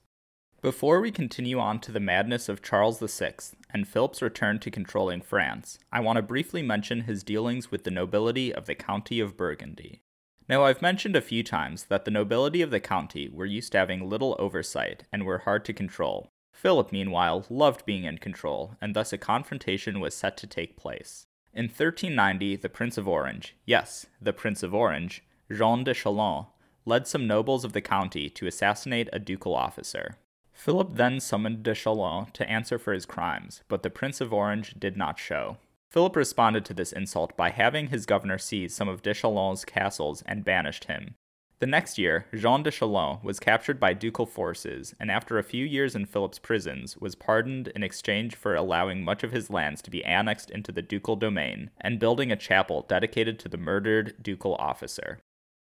Before 0.62 1.02
we 1.02 1.10
continue 1.10 1.58
on 1.58 1.80
to 1.80 1.92
the 1.92 2.00
madness 2.00 2.48
of 2.48 2.62
Charles 2.62 3.00
VI 3.00 3.34
and 3.72 3.88
Philip's 3.88 4.22
return 4.22 4.60
to 4.60 4.70
controlling 4.70 5.22
France, 5.22 5.80
I 5.92 6.02
want 6.02 6.18
to 6.18 6.22
briefly 6.22 6.62
mention 6.62 7.02
his 7.02 7.24
dealings 7.24 7.72
with 7.72 7.84
the 7.84 7.90
nobility 7.90 8.54
of 8.54 8.68
the 8.68 8.76
County 8.76 9.20
of 9.20 9.36
Burgundy. 9.36 10.04
Now, 10.48 10.66
I've 10.66 10.82
mentioned 10.82 11.16
a 11.16 11.22
few 11.22 11.42
times 11.44 11.86
that 11.86 12.06
the 12.06 12.12
nobility 12.12 12.62
of 12.62 12.70
the 12.70 12.80
county 12.80 13.28
were 13.28 13.48
used 13.48 13.72
to 13.72 13.80
having 13.80 14.08
little 14.08 14.36
oversight 14.38 15.06
and 15.12 15.24
were 15.26 15.40
hard 15.40 15.66
to 15.66 15.74
control. 15.74 16.32
Philip, 16.62 16.92
meanwhile, 16.92 17.44
loved 17.50 17.88
being 17.88 18.04
in 18.04 18.20
control, 18.20 18.76
and 18.80 18.96
thus 18.96 19.12
a 19.12 19.18
confrontation 19.18 20.00
was 20.00 20.14
set 20.14 20.38
to 20.38 20.46
take 20.46 20.78
place. 20.78 21.26
In 21.56 21.64
1390, 21.64 22.58
the 22.58 22.70
Prince 22.70 23.00
of 23.00 23.08
Orange, 23.08 23.56
yes, 23.66 24.06
the 24.22 24.32
Prince 24.32 24.62
of 24.62 24.72
Orange, 24.72 25.24
Jean 25.52 25.84
de 25.84 25.96
Chalon, 25.96 26.46
led 26.86 27.08
some 27.08 27.26
nobles 27.26 27.66
of 27.66 27.74
the 27.74 27.82
county 27.82 28.30
to 28.30 28.46
assassinate 28.46 29.10
a 29.12 29.18
ducal 29.18 29.56
officer. 29.56 30.18
Philip 30.54 30.90
then 30.94 31.20
summoned 31.20 31.64
de 31.64 31.74
Chalon 31.74 32.32
to 32.34 32.48
answer 32.48 32.78
for 32.78 32.94
his 32.94 33.08
crimes, 33.08 33.64
but 33.68 33.82
the 33.82 33.90
Prince 33.90 34.22
of 34.22 34.32
Orange 34.32 34.76
did 34.78 34.96
not 34.96 35.18
show. 35.18 35.58
Philip 35.90 36.16
responded 36.16 36.64
to 36.66 36.76
this 36.76 36.94
insult 36.94 37.36
by 37.36 37.50
having 37.50 37.88
his 37.88 38.06
governor 38.06 38.38
seize 38.38 38.76
some 38.76 38.88
of 38.88 39.02
de 39.02 39.16
Chalon's 39.16 39.66
castles 39.66 40.22
and 40.28 40.46
banished 40.46 40.84
him. 40.84 41.16
The 41.62 41.68
next 41.68 42.00
year, 42.00 42.26
Jean 42.34 42.64
de 42.64 42.72
Chalon 42.72 43.24
was 43.24 43.40
captured 43.40 43.80
by 43.80 43.94
ducal 43.94 44.26
forces 44.26 44.96
and 45.00 45.12
after 45.12 45.38
a 45.38 45.44
few 45.44 45.64
years 45.64 45.96
in 45.96 46.08
Philip's 46.08 46.40
prisons 46.40 46.98
was 46.98 47.14
pardoned 47.14 47.68
in 47.76 47.84
exchange 47.84 48.34
for 48.34 48.56
allowing 48.56 49.04
much 49.04 49.24
of 49.24 49.32
his 49.32 49.52
lands 49.52 49.84
to 49.84 49.92
be 49.92 50.04
annexed 50.04 50.50
into 50.50 50.72
the 50.72 50.82
ducal 50.82 51.16
domain 51.16 51.70
and 51.80 52.00
building 52.00 52.32
a 52.32 52.36
chapel 52.36 52.84
dedicated 52.90 53.38
to 53.38 53.48
the 53.48 53.60
murdered 53.60 54.16
ducal 54.24 54.56
officer. 54.56 55.20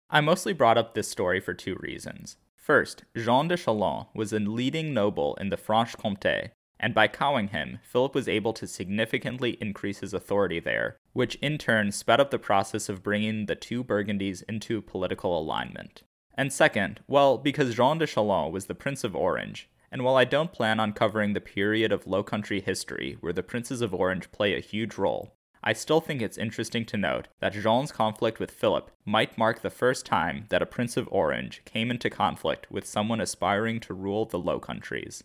I 0.08 0.22
mostly 0.22 0.54
brought 0.54 0.78
up 0.78 0.94
this 0.94 1.10
story 1.10 1.38
for 1.38 1.52
two 1.52 1.76
reasons. 1.80 2.38
First, 2.56 3.04
Jean 3.14 3.48
de 3.48 3.58
Chalon 3.58 4.06
was 4.14 4.32
a 4.32 4.38
leading 4.38 4.94
noble 4.94 5.34
in 5.34 5.50
the 5.50 5.58
Franche 5.58 5.96
Comté, 5.96 6.52
and 6.80 6.94
by 6.94 7.06
cowing 7.06 7.48
him, 7.48 7.78
Philip 7.82 8.14
was 8.14 8.26
able 8.26 8.54
to 8.54 8.66
significantly 8.66 9.58
increase 9.60 9.98
his 9.98 10.14
authority 10.14 10.58
there, 10.58 10.96
which 11.12 11.36
in 11.36 11.58
turn 11.58 11.92
sped 11.92 12.18
up 12.18 12.30
the 12.30 12.38
process 12.38 12.88
of 12.88 13.02
bringing 13.02 13.46
the 13.46 13.54
two 13.54 13.84
Burgundies 13.84 14.42
into 14.48 14.80
political 14.80 15.38
alignment. 15.38 16.02
And 16.34 16.52
second, 16.52 17.00
well, 17.06 17.36
because 17.36 17.74
Jean 17.74 17.98
de 17.98 18.06
Chalon 18.06 18.50
was 18.50 18.64
the 18.64 18.74
Prince 18.74 19.04
of 19.04 19.14
Orange, 19.14 19.68
and 19.92 20.02
while 20.02 20.16
I 20.16 20.24
don't 20.24 20.52
plan 20.52 20.80
on 20.80 20.94
covering 20.94 21.34
the 21.34 21.40
period 21.40 21.92
of 21.92 22.06
Low 22.06 22.22
Country 22.22 22.60
history 22.60 23.18
where 23.20 23.32
the 23.32 23.42
Princes 23.42 23.82
of 23.82 23.92
Orange 23.92 24.32
play 24.32 24.54
a 24.54 24.60
huge 24.60 24.96
role, 24.96 25.34
I 25.62 25.74
still 25.74 26.00
think 26.00 26.22
it's 26.22 26.38
interesting 26.38 26.86
to 26.86 26.96
note 26.96 27.28
that 27.40 27.52
Jean's 27.52 27.92
conflict 27.92 28.40
with 28.40 28.50
Philip 28.50 28.90
might 29.04 29.36
mark 29.36 29.60
the 29.60 29.68
first 29.68 30.06
time 30.06 30.46
that 30.48 30.62
a 30.62 30.66
Prince 30.66 30.96
of 30.96 31.08
Orange 31.12 31.60
came 31.66 31.90
into 31.90 32.08
conflict 32.08 32.70
with 32.70 32.86
someone 32.86 33.20
aspiring 33.20 33.80
to 33.80 33.92
rule 33.92 34.24
the 34.24 34.38
Low 34.38 34.58
Countries. 34.58 35.22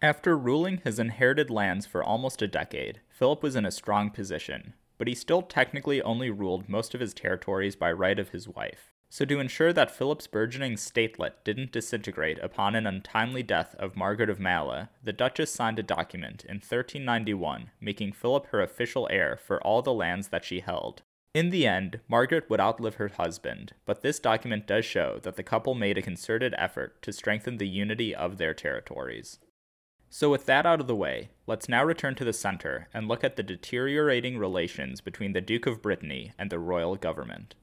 After 0.00 0.38
ruling 0.38 0.76
his 0.84 1.00
inherited 1.00 1.50
lands 1.50 1.84
for 1.84 2.04
almost 2.04 2.40
a 2.40 2.46
decade, 2.46 3.00
Philip 3.08 3.42
was 3.42 3.56
in 3.56 3.66
a 3.66 3.72
strong 3.72 4.10
position, 4.10 4.74
but 4.96 5.08
he 5.08 5.14
still 5.14 5.42
technically 5.42 6.00
only 6.02 6.30
ruled 6.30 6.68
most 6.68 6.94
of 6.94 7.00
his 7.00 7.12
territories 7.12 7.74
by 7.74 7.90
right 7.90 8.16
of 8.20 8.28
his 8.28 8.46
wife. 8.48 8.92
So, 9.08 9.24
to 9.24 9.40
ensure 9.40 9.72
that 9.72 9.90
Philip's 9.90 10.28
burgeoning 10.28 10.74
statelet 10.74 11.42
didn't 11.42 11.72
disintegrate 11.72 12.38
upon 12.38 12.76
an 12.76 12.86
untimely 12.86 13.42
death 13.42 13.74
of 13.76 13.96
Margaret 13.96 14.30
of 14.30 14.38
Maille, 14.38 14.88
the 15.02 15.12
Duchess 15.12 15.52
signed 15.52 15.80
a 15.80 15.82
document 15.82 16.44
in 16.44 16.56
1391 16.56 17.70
making 17.80 18.12
Philip 18.12 18.46
her 18.48 18.60
official 18.60 19.08
heir 19.10 19.36
for 19.36 19.60
all 19.62 19.82
the 19.82 19.92
lands 19.92 20.28
that 20.28 20.44
she 20.44 20.60
held. 20.60 21.02
In 21.34 21.50
the 21.50 21.66
end, 21.66 21.98
Margaret 22.06 22.48
would 22.48 22.60
outlive 22.60 22.96
her 22.96 23.08
husband, 23.08 23.72
but 23.84 24.02
this 24.02 24.20
document 24.20 24.68
does 24.68 24.84
show 24.84 25.18
that 25.24 25.34
the 25.34 25.42
couple 25.42 25.74
made 25.74 25.98
a 25.98 26.02
concerted 26.02 26.54
effort 26.56 27.02
to 27.02 27.12
strengthen 27.12 27.56
the 27.56 27.68
unity 27.68 28.14
of 28.14 28.38
their 28.38 28.54
territories. 28.54 29.40
So, 30.10 30.30
with 30.30 30.46
that 30.46 30.64
out 30.64 30.80
of 30.80 30.86
the 30.86 30.96
way, 30.96 31.28
let's 31.46 31.68
now 31.68 31.84
return 31.84 32.14
to 32.16 32.24
the 32.24 32.32
center 32.32 32.88
and 32.94 33.06
look 33.06 33.22
at 33.22 33.36
the 33.36 33.42
deteriorating 33.42 34.38
relations 34.38 35.00
between 35.00 35.32
the 35.32 35.40
Duke 35.40 35.66
of 35.66 35.82
Brittany 35.82 36.32
and 36.38 36.50
the 36.50 36.58
royal 36.58 36.96
government. 36.96 37.54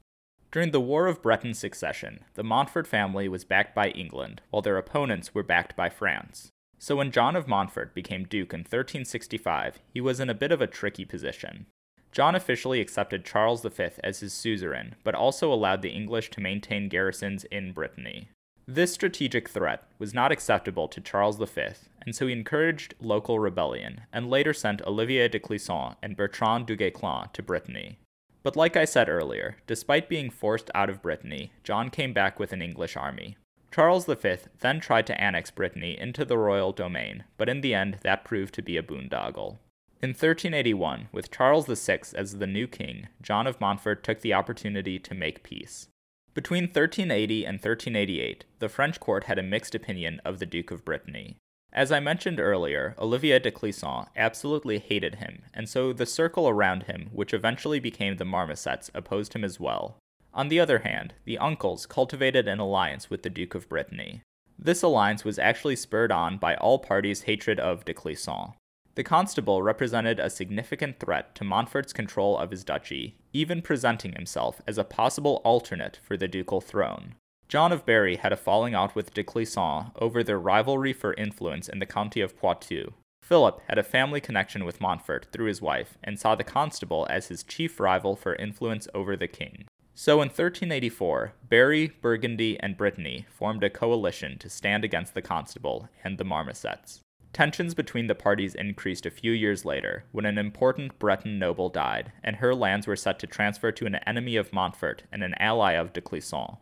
During 0.52 0.70
the 0.70 0.80
War 0.80 1.06
of 1.06 1.22
Breton 1.22 1.54
Succession, 1.54 2.20
the 2.34 2.44
Montfort 2.44 2.86
family 2.86 3.28
was 3.28 3.44
backed 3.44 3.74
by 3.74 3.90
England, 3.90 4.42
while 4.50 4.62
their 4.62 4.78
opponents 4.78 5.34
were 5.34 5.42
backed 5.42 5.74
by 5.74 5.88
France. 5.88 6.50
So, 6.78 6.96
when 6.96 7.10
John 7.10 7.34
of 7.34 7.48
Montfort 7.48 7.94
became 7.94 8.24
Duke 8.24 8.54
in 8.54 8.60
1365, 8.60 9.80
he 9.92 10.00
was 10.00 10.20
in 10.20 10.30
a 10.30 10.34
bit 10.34 10.52
of 10.52 10.60
a 10.60 10.66
tricky 10.68 11.04
position. 11.04 11.66
John 12.12 12.34
officially 12.34 12.80
accepted 12.80 13.24
Charles 13.24 13.62
V 13.62 13.88
as 14.04 14.20
his 14.20 14.32
suzerain, 14.32 14.94
but 15.02 15.14
also 15.14 15.52
allowed 15.52 15.82
the 15.82 15.90
English 15.90 16.30
to 16.30 16.40
maintain 16.40 16.88
garrisons 16.88 17.44
in 17.44 17.72
Brittany. 17.72 18.30
This 18.68 18.92
strategic 18.92 19.48
threat 19.48 19.84
was 19.98 20.14
not 20.14 20.32
acceptable 20.32 20.88
to 20.88 21.00
Charles 21.00 21.36
V, 21.38 21.62
and 22.06 22.14
so 22.14 22.26
he 22.26 22.32
encouraged 22.32 22.94
local 23.00 23.38
rebellion, 23.38 24.02
and 24.12 24.30
later 24.30 24.54
sent 24.54 24.80
Olivier 24.86 25.28
de 25.28 25.38
Clisson 25.38 25.96
and 26.02 26.16
Bertrand 26.16 26.66
du 26.66 26.76
Guesclin 26.76 27.30
to 27.32 27.42
Brittany. 27.42 27.98
But 28.42 28.56
like 28.56 28.76
I 28.76 28.84
said 28.84 29.08
earlier, 29.08 29.56
despite 29.66 30.08
being 30.08 30.30
forced 30.30 30.70
out 30.72 30.88
of 30.88 31.02
Brittany, 31.02 31.50
John 31.64 31.90
came 31.90 32.12
back 32.12 32.38
with 32.38 32.52
an 32.52 32.62
English 32.62 32.96
army. 32.96 33.36
Charles 33.72 34.06
V 34.06 34.36
then 34.60 34.80
tried 34.80 35.06
to 35.08 35.20
annex 35.20 35.50
Brittany 35.50 35.98
into 35.98 36.24
the 36.24 36.38
royal 36.38 36.72
domain, 36.72 37.24
but 37.36 37.48
in 37.48 37.60
the 37.60 37.74
end 37.74 37.98
that 38.02 38.24
proved 38.24 38.54
to 38.54 38.62
be 38.62 38.76
a 38.76 38.82
boondoggle. 38.82 39.58
In 40.00 40.10
1381, 40.10 41.08
with 41.10 41.30
Charles 41.30 41.66
VI 41.66 42.00
as 42.14 42.38
the 42.38 42.46
new 42.46 42.68
king, 42.68 43.08
John 43.20 43.46
of 43.46 43.60
Montfort 43.60 44.04
took 44.04 44.20
the 44.20 44.32
opportunity 44.32 44.98
to 45.00 45.14
make 45.14 45.42
peace. 45.42 45.88
Between 46.32 46.64
1380 46.64 47.44
and 47.44 47.54
1388, 47.54 48.44
the 48.60 48.68
French 48.68 49.00
court 49.00 49.24
had 49.24 49.38
a 49.38 49.42
mixed 49.42 49.74
opinion 49.74 50.20
of 50.24 50.38
the 50.38 50.46
Duke 50.46 50.70
of 50.70 50.84
Brittany. 50.84 51.36
As 51.72 51.92
I 51.92 52.00
mentioned 52.00 52.40
earlier, 52.40 52.94
Olivier 52.98 53.38
de 53.38 53.50
Clisson 53.50 54.06
absolutely 54.16 54.78
hated 54.78 55.16
him, 55.16 55.42
and 55.52 55.68
so 55.68 55.92
the 55.92 56.06
circle 56.06 56.48
around 56.48 56.84
him, 56.84 57.10
which 57.12 57.34
eventually 57.34 57.80
became 57.80 58.16
the 58.16 58.24
Marmosets, 58.24 58.90
opposed 58.94 59.34
him 59.34 59.44
as 59.44 59.60
well. 59.60 59.98
On 60.32 60.48
the 60.48 60.60
other 60.60 60.80
hand, 60.80 61.14
the 61.24 61.38
uncles 61.38 61.86
cultivated 61.86 62.46
an 62.48 62.58
alliance 62.58 63.10
with 63.10 63.22
the 63.22 63.30
Duke 63.30 63.54
of 63.54 63.68
Brittany. 63.68 64.22
This 64.58 64.82
alliance 64.82 65.24
was 65.24 65.38
actually 65.38 65.76
spurred 65.76 66.12
on 66.12 66.38
by 66.38 66.54
all 66.56 66.78
parties' 66.78 67.22
hatred 67.22 67.60
of 67.60 67.84
de 67.84 67.92
Clisson. 67.92 68.54
The 68.94 69.04
constable 69.04 69.62
represented 69.62 70.18
a 70.18 70.30
significant 70.30 70.98
threat 70.98 71.34
to 71.34 71.44
Montfort's 71.44 71.92
control 71.92 72.38
of 72.38 72.50
his 72.50 72.64
duchy, 72.64 73.16
even 73.34 73.60
presenting 73.60 74.12
himself 74.12 74.62
as 74.66 74.78
a 74.78 74.84
possible 74.84 75.42
alternate 75.44 75.98
for 76.02 76.16
the 76.16 76.28
ducal 76.28 76.62
throne. 76.62 77.16
John 77.48 77.70
of 77.70 77.86
Berry 77.86 78.16
had 78.16 78.32
a 78.32 78.36
falling 78.36 78.74
out 78.74 78.96
with 78.96 79.14
de 79.14 79.22
Clisson 79.22 79.92
over 79.96 80.24
their 80.24 80.38
rivalry 80.38 80.92
for 80.92 81.14
influence 81.14 81.68
in 81.68 81.78
the 81.78 81.86
county 81.86 82.20
of 82.20 82.36
Poitou. 82.36 82.92
Philip 83.22 83.60
had 83.68 83.78
a 83.78 83.84
family 83.84 84.20
connection 84.20 84.64
with 84.64 84.80
Montfort 84.80 85.28
through 85.32 85.46
his 85.46 85.62
wife 85.62 85.96
and 86.02 86.18
saw 86.18 86.34
the 86.34 86.44
constable 86.44 87.06
as 87.08 87.28
his 87.28 87.44
chief 87.44 87.78
rival 87.78 88.16
for 88.16 88.34
influence 88.34 88.88
over 88.94 89.16
the 89.16 89.28
king. 89.28 89.66
So 89.94 90.14
in 90.14 90.28
1384, 90.28 91.32
Berry, 91.48 91.92
Burgundy, 92.00 92.58
and 92.60 92.76
Brittany 92.76 93.26
formed 93.30 93.62
a 93.62 93.70
coalition 93.70 94.38
to 94.38 94.50
stand 94.50 94.84
against 94.84 95.14
the 95.14 95.22
constable 95.22 95.88
and 96.04 96.18
the 96.18 96.24
Marmosets. 96.24 97.00
Tensions 97.32 97.74
between 97.74 98.06
the 98.06 98.14
parties 98.14 98.54
increased 98.54 99.06
a 99.06 99.10
few 99.10 99.32
years 99.32 99.64
later 99.64 100.04
when 100.10 100.24
an 100.24 100.38
important 100.38 100.98
Breton 100.98 101.38
noble 101.38 101.68
died, 101.68 102.12
and 102.24 102.36
her 102.36 102.54
lands 102.54 102.86
were 102.86 102.96
set 102.96 103.18
to 103.20 103.26
transfer 103.26 103.70
to 103.72 103.86
an 103.86 103.96
enemy 104.06 104.36
of 104.36 104.52
Montfort 104.52 105.04
and 105.12 105.22
an 105.22 105.34
ally 105.38 105.72
of 105.72 105.92
de 105.92 106.00
Clisson. 106.00 106.58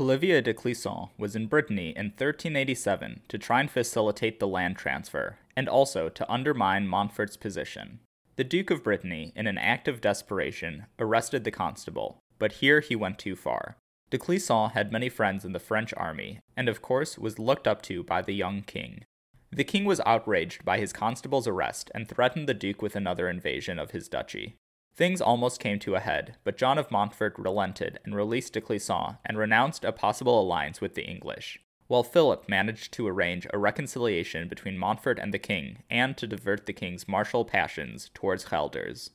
Olivier 0.00 0.40
de 0.40 0.54
Clisson 0.54 1.10
was 1.18 1.36
in 1.36 1.46
Brittany 1.46 1.90
in 1.90 2.06
1387 2.06 3.20
to 3.28 3.38
try 3.38 3.60
and 3.60 3.70
facilitate 3.70 4.40
the 4.40 4.48
land 4.48 4.76
transfer, 4.76 5.36
and 5.54 5.68
also 5.68 6.08
to 6.08 6.32
undermine 6.32 6.88
Montfort's 6.88 7.36
position. 7.36 8.00
The 8.36 8.44
Duke 8.44 8.70
of 8.70 8.82
Brittany, 8.82 9.32
in 9.36 9.46
an 9.46 9.58
act 9.58 9.88
of 9.88 10.00
desperation, 10.00 10.86
arrested 10.98 11.44
the 11.44 11.50
constable, 11.50 12.18
but 12.38 12.52
here 12.52 12.80
he 12.80 12.96
went 12.96 13.18
too 13.18 13.36
far. 13.36 13.76
De 14.10 14.18
Clisson 14.18 14.72
had 14.72 14.92
many 14.92 15.08
friends 15.08 15.44
in 15.44 15.52
the 15.52 15.58
French 15.58 15.92
army, 15.96 16.40
and 16.56 16.68
of 16.68 16.80
course 16.80 17.18
was 17.18 17.38
looked 17.38 17.68
up 17.68 17.82
to 17.82 18.02
by 18.02 18.22
the 18.22 18.34
young 18.34 18.62
king, 18.62 19.04
the 19.54 19.64
king 19.64 19.84
was 19.84 20.00
outraged 20.06 20.64
by 20.64 20.78
his 20.78 20.94
constable's 20.94 21.46
arrest 21.46 21.90
and 21.94 22.08
threatened 22.08 22.48
the 22.48 22.54
duke 22.54 22.80
with 22.80 22.96
another 22.96 23.28
invasion 23.28 23.78
of 23.78 23.90
his 23.90 24.08
duchy. 24.08 24.56
Things 24.94 25.22
almost 25.22 25.58
came 25.58 25.78
to 25.80 25.94
a 25.94 26.00
head, 26.00 26.36
but 26.44 26.58
John 26.58 26.76
of 26.76 26.90
Montfort 26.90 27.34
relented 27.38 27.98
and 28.04 28.14
released 28.14 28.52
de 28.52 28.60
Clisson 28.60 29.18
and 29.24 29.38
renounced 29.38 29.84
a 29.84 29.92
possible 29.92 30.40
alliance 30.40 30.82
with 30.82 30.94
the 30.94 31.06
English, 31.06 31.58
while 31.86 32.02
Philip 32.02 32.46
managed 32.48 32.92
to 32.92 33.08
arrange 33.08 33.46
a 33.50 33.58
reconciliation 33.58 34.48
between 34.48 34.76
Montfort 34.76 35.18
and 35.18 35.32
the 35.32 35.38
king 35.38 35.82
and 35.88 36.16
to 36.18 36.26
divert 36.26 36.66
the 36.66 36.74
king's 36.74 37.08
martial 37.08 37.44
passions 37.44 38.10
towards 38.12 38.44
Guelders. 38.44 39.10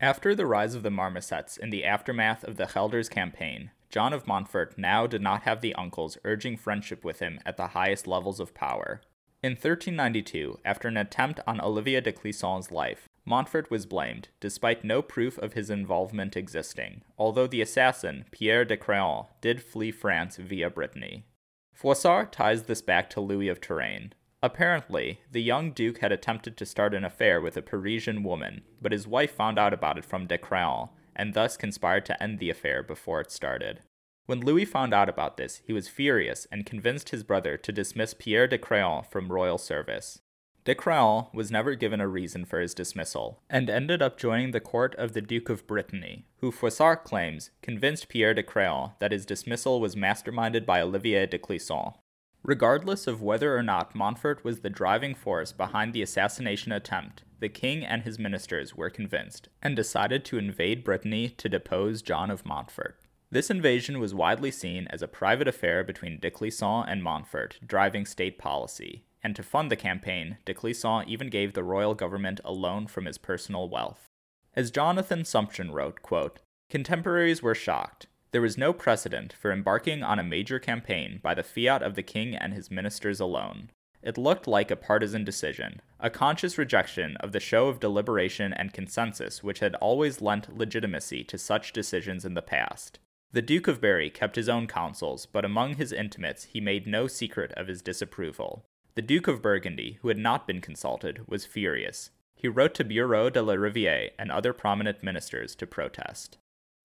After 0.00 0.34
the 0.34 0.46
rise 0.46 0.74
of 0.74 0.82
the 0.82 0.90
Marmosets 0.90 1.58
in 1.58 1.68
the 1.68 1.84
aftermath 1.84 2.42
of 2.42 2.56
the 2.56 2.64
Guelders 2.64 3.10
campaign, 3.10 3.72
John 3.90 4.14
of 4.14 4.26
Montfort 4.26 4.78
now 4.78 5.06
did 5.06 5.20
not 5.20 5.42
have 5.42 5.60
the 5.60 5.74
uncles 5.74 6.16
urging 6.24 6.56
friendship 6.56 7.04
with 7.04 7.18
him 7.18 7.40
at 7.44 7.58
the 7.58 7.68
highest 7.68 8.06
levels 8.06 8.40
of 8.40 8.54
power. 8.54 9.02
In 9.42 9.52
1392, 9.52 10.60
after 10.64 10.88
an 10.88 10.96
attempt 10.96 11.40
on 11.46 11.60
Olivier 11.60 12.00
de 12.00 12.12
Clisson's 12.12 12.70
life, 12.70 13.08
Montfort 13.30 13.70
was 13.70 13.86
blamed, 13.86 14.26
despite 14.40 14.82
no 14.82 15.02
proof 15.02 15.38
of 15.38 15.52
his 15.52 15.70
involvement 15.70 16.36
existing, 16.36 17.02
although 17.16 17.46
the 17.46 17.60
assassin, 17.60 18.24
Pierre 18.32 18.64
de 18.64 18.76
Craon, 18.76 19.26
did 19.40 19.62
flee 19.62 19.92
France 19.92 20.34
via 20.34 20.68
Brittany. 20.68 21.24
Froissart 21.72 22.32
ties 22.32 22.64
this 22.64 22.82
back 22.82 23.08
to 23.10 23.20
Louis 23.20 23.46
of 23.46 23.60
Touraine. 23.60 24.14
Apparently, 24.42 25.20
the 25.30 25.40
young 25.40 25.70
duke 25.70 25.98
had 25.98 26.10
attempted 26.10 26.56
to 26.56 26.66
start 26.66 26.92
an 26.92 27.04
affair 27.04 27.40
with 27.40 27.56
a 27.56 27.62
Parisian 27.62 28.24
woman, 28.24 28.62
but 28.82 28.90
his 28.90 29.06
wife 29.06 29.30
found 29.30 29.60
out 29.60 29.72
about 29.72 29.96
it 29.96 30.04
from 30.04 30.26
de 30.26 30.36
Craon, 30.36 30.88
and 31.14 31.32
thus 31.32 31.56
conspired 31.56 32.04
to 32.06 32.20
end 32.20 32.40
the 32.40 32.50
affair 32.50 32.82
before 32.82 33.20
it 33.20 33.30
started. 33.30 33.78
When 34.26 34.40
Louis 34.40 34.64
found 34.64 34.92
out 34.92 35.08
about 35.08 35.36
this, 35.36 35.62
he 35.64 35.72
was 35.72 35.86
furious 35.86 36.48
and 36.50 36.66
convinced 36.66 37.10
his 37.10 37.22
brother 37.22 37.56
to 37.58 37.70
dismiss 37.70 38.12
Pierre 38.12 38.48
de 38.48 38.58
Craon 38.58 39.04
from 39.04 39.30
royal 39.30 39.56
service. 39.56 40.20
De 40.64 40.74
Craon 40.74 41.26
was 41.32 41.50
never 41.50 41.74
given 41.74 42.02
a 42.02 42.08
reason 42.08 42.44
for 42.44 42.60
his 42.60 42.74
dismissal, 42.74 43.40
and 43.48 43.70
ended 43.70 44.02
up 44.02 44.18
joining 44.18 44.50
the 44.50 44.60
court 44.60 44.94
of 44.96 45.14
the 45.14 45.22
Duke 45.22 45.48
of 45.48 45.66
Brittany, 45.66 46.26
who 46.40 46.52
Froissart 46.52 47.02
claims 47.02 47.50
convinced 47.62 48.10
Pierre 48.10 48.34
de 48.34 48.42
Craon 48.42 48.92
that 48.98 49.12
his 49.12 49.24
dismissal 49.24 49.80
was 49.80 49.96
masterminded 49.96 50.66
by 50.66 50.82
Olivier 50.82 51.26
de 51.26 51.38
Clisson. 51.38 51.94
Regardless 52.42 53.06
of 53.06 53.22
whether 53.22 53.56
or 53.56 53.62
not 53.62 53.94
Montfort 53.94 54.44
was 54.44 54.60
the 54.60 54.68
driving 54.68 55.14
force 55.14 55.52
behind 55.52 55.94
the 55.94 56.02
assassination 56.02 56.72
attempt, 56.72 57.22
the 57.38 57.48
king 57.48 57.82
and 57.82 58.02
his 58.02 58.18
ministers 58.18 58.74
were 58.74 58.90
convinced 58.90 59.48
and 59.62 59.74
decided 59.74 60.26
to 60.26 60.38
invade 60.38 60.84
Brittany 60.84 61.30
to 61.30 61.48
depose 61.48 62.02
John 62.02 62.30
of 62.30 62.44
Montfort. 62.44 62.98
This 63.30 63.48
invasion 63.48 63.98
was 63.98 64.12
widely 64.12 64.50
seen 64.50 64.86
as 64.90 65.00
a 65.00 65.08
private 65.08 65.48
affair 65.48 65.84
between 65.84 66.18
de 66.18 66.30
Clisson 66.30 66.84
and 66.86 67.02
Montfort, 67.02 67.58
driving 67.66 68.04
state 68.04 68.38
policy, 68.38 69.04
and 69.22 69.36
to 69.36 69.42
fund 69.42 69.70
the 69.70 69.76
campaign, 69.76 70.38
de 70.44 70.54
Clisson 70.54 71.06
even 71.06 71.28
gave 71.28 71.52
the 71.52 71.64
royal 71.64 71.94
government 71.94 72.40
a 72.44 72.52
loan 72.52 72.86
from 72.86 73.04
his 73.04 73.18
personal 73.18 73.68
wealth. 73.68 74.06
As 74.54 74.70
Jonathan 74.70 75.22
Sumption 75.22 75.72
wrote, 75.72 76.02
quote, 76.02 76.40
Contemporaries 76.68 77.42
were 77.42 77.54
shocked. 77.54 78.06
There 78.32 78.40
was 78.40 78.56
no 78.56 78.72
precedent 78.72 79.32
for 79.32 79.52
embarking 79.52 80.02
on 80.02 80.18
a 80.18 80.24
major 80.24 80.58
campaign 80.58 81.20
by 81.22 81.34
the 81.34 81.42
fiat 81.42 81.82
of 81.82 81.94
the 81.94 82.02
king 82.02 82.36
and 82.36 82.54
his 82.54 82.70
ministers 82.70 83.20
alone. 83.20 83.70
It 84.02 84.16
looked 84.16 84.46
like 84.46 84.70
a 84.70 84.76
partisan 84.76 85.24
decision, 85.24 85.82
a 85.98 86.08
conscious 86.08 86.56
rejection 86.56 87.16
of 87.18 87.32
the 87.32 87.40
show 87.40 87.68
of 87.68 87.80
deliberation 87.80 88.52
and 88.52 88.72
consensus 88.72 89.42
which 89.42 89.58
had 89.58 89.74
always 89.76 90.22
lent 90.22 90.56
legitimacy 90.56 91.24
to 91.24 91.36
such 91.36 91.72
decisions 91.72 92.24
in 92.24 92.34
the 92.34 92.40
past. 92.40 92.98
The 93.32 93.42
Duke 93.42 93.68
of 93.68 93.80
Berry 93.80 94.10
kept 94.10 94.36
his 94.36 94.48
own 94.48 94.66
counsels, 94.66 95.26
but 95.26 95.44
among 95.44 95.74
his 95.74 95.92
intimates 95.92 96.44
he 96.44 96.60
made 96.60 96.86
no 96.86 97.06
secret 97.06 97.52
of 97.52 97.68
his 97.68 97.82
disapproval. 97.82 98.64
The 98.96 99.02
Duke 99.02 99.28
of 99.28 99.40
Burgundy, 99.40 99.98
who 100.02 100.08
had 100.08 100.18
not 100.18 100.46
been 100.46 100.60
consulted, 100.60 101.20
was 101.28 101.46
furious. 101.46 102.10
He 102.34 102.48
wrote 102.48 102.74
to 102.74 102.84
Bureau 102.84 103.30
de 103.30 103.40
la 103.40 103.54
Riviere 103.54 104.10
and 104.18 104.32
other 104.32 104.52
prominent 104.52 105.02
ministers 105.02 105.54
to 105.56 105.66
protest. 105.66 106.38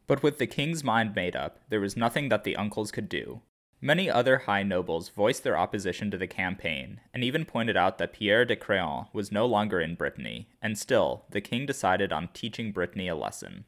But 0.05 0.21
with 0.21 0.37
the 0.37 0.47
king's 0.47 0.83
mind 0.83 1.15
made 1.15 1.35
up, 1.35 1.59
there 1.69 1.79
was 1.79 1.97
nothing 1.97 2.29
that 2.29 2.43
the 2.43 2.55
uncles 2.55 2.91
could 2.91 3.09
do. 3.09 3.41
Many 3.81 4.09
other 4.09 4.39
high 4.39 4.63
nobles 4.63 5.09
voiced 5.09 5.43
their 5.43 5.57
opposition 5.57 6.11
to 6.11 6.17
the 6.17 6.27
campaign, 6.27 7.01
and 7.13 7.23
even 7.23 7.45
pointed 7.45 7.75
out 7.75 7.97
that 7.97 8.13
Pierre 8.13 8.45
de 8.45 8.55
Craon 8.55 9.07
was 9.13 9.31
no 9.31 9.45
longer 9.45 9.79
in 9.79 9.95
Brittany, 9.95 10.49
and 10.61 10.77
still, 10.77 11.25
the 11.29 11.41
king 11.41 11.65
decided 11.65 12.13
on 12.13 12.29
teaching 12.33 12.71
Brittany 12.71 13.07
a 13.07 13.15
lesson. 13.15 13.65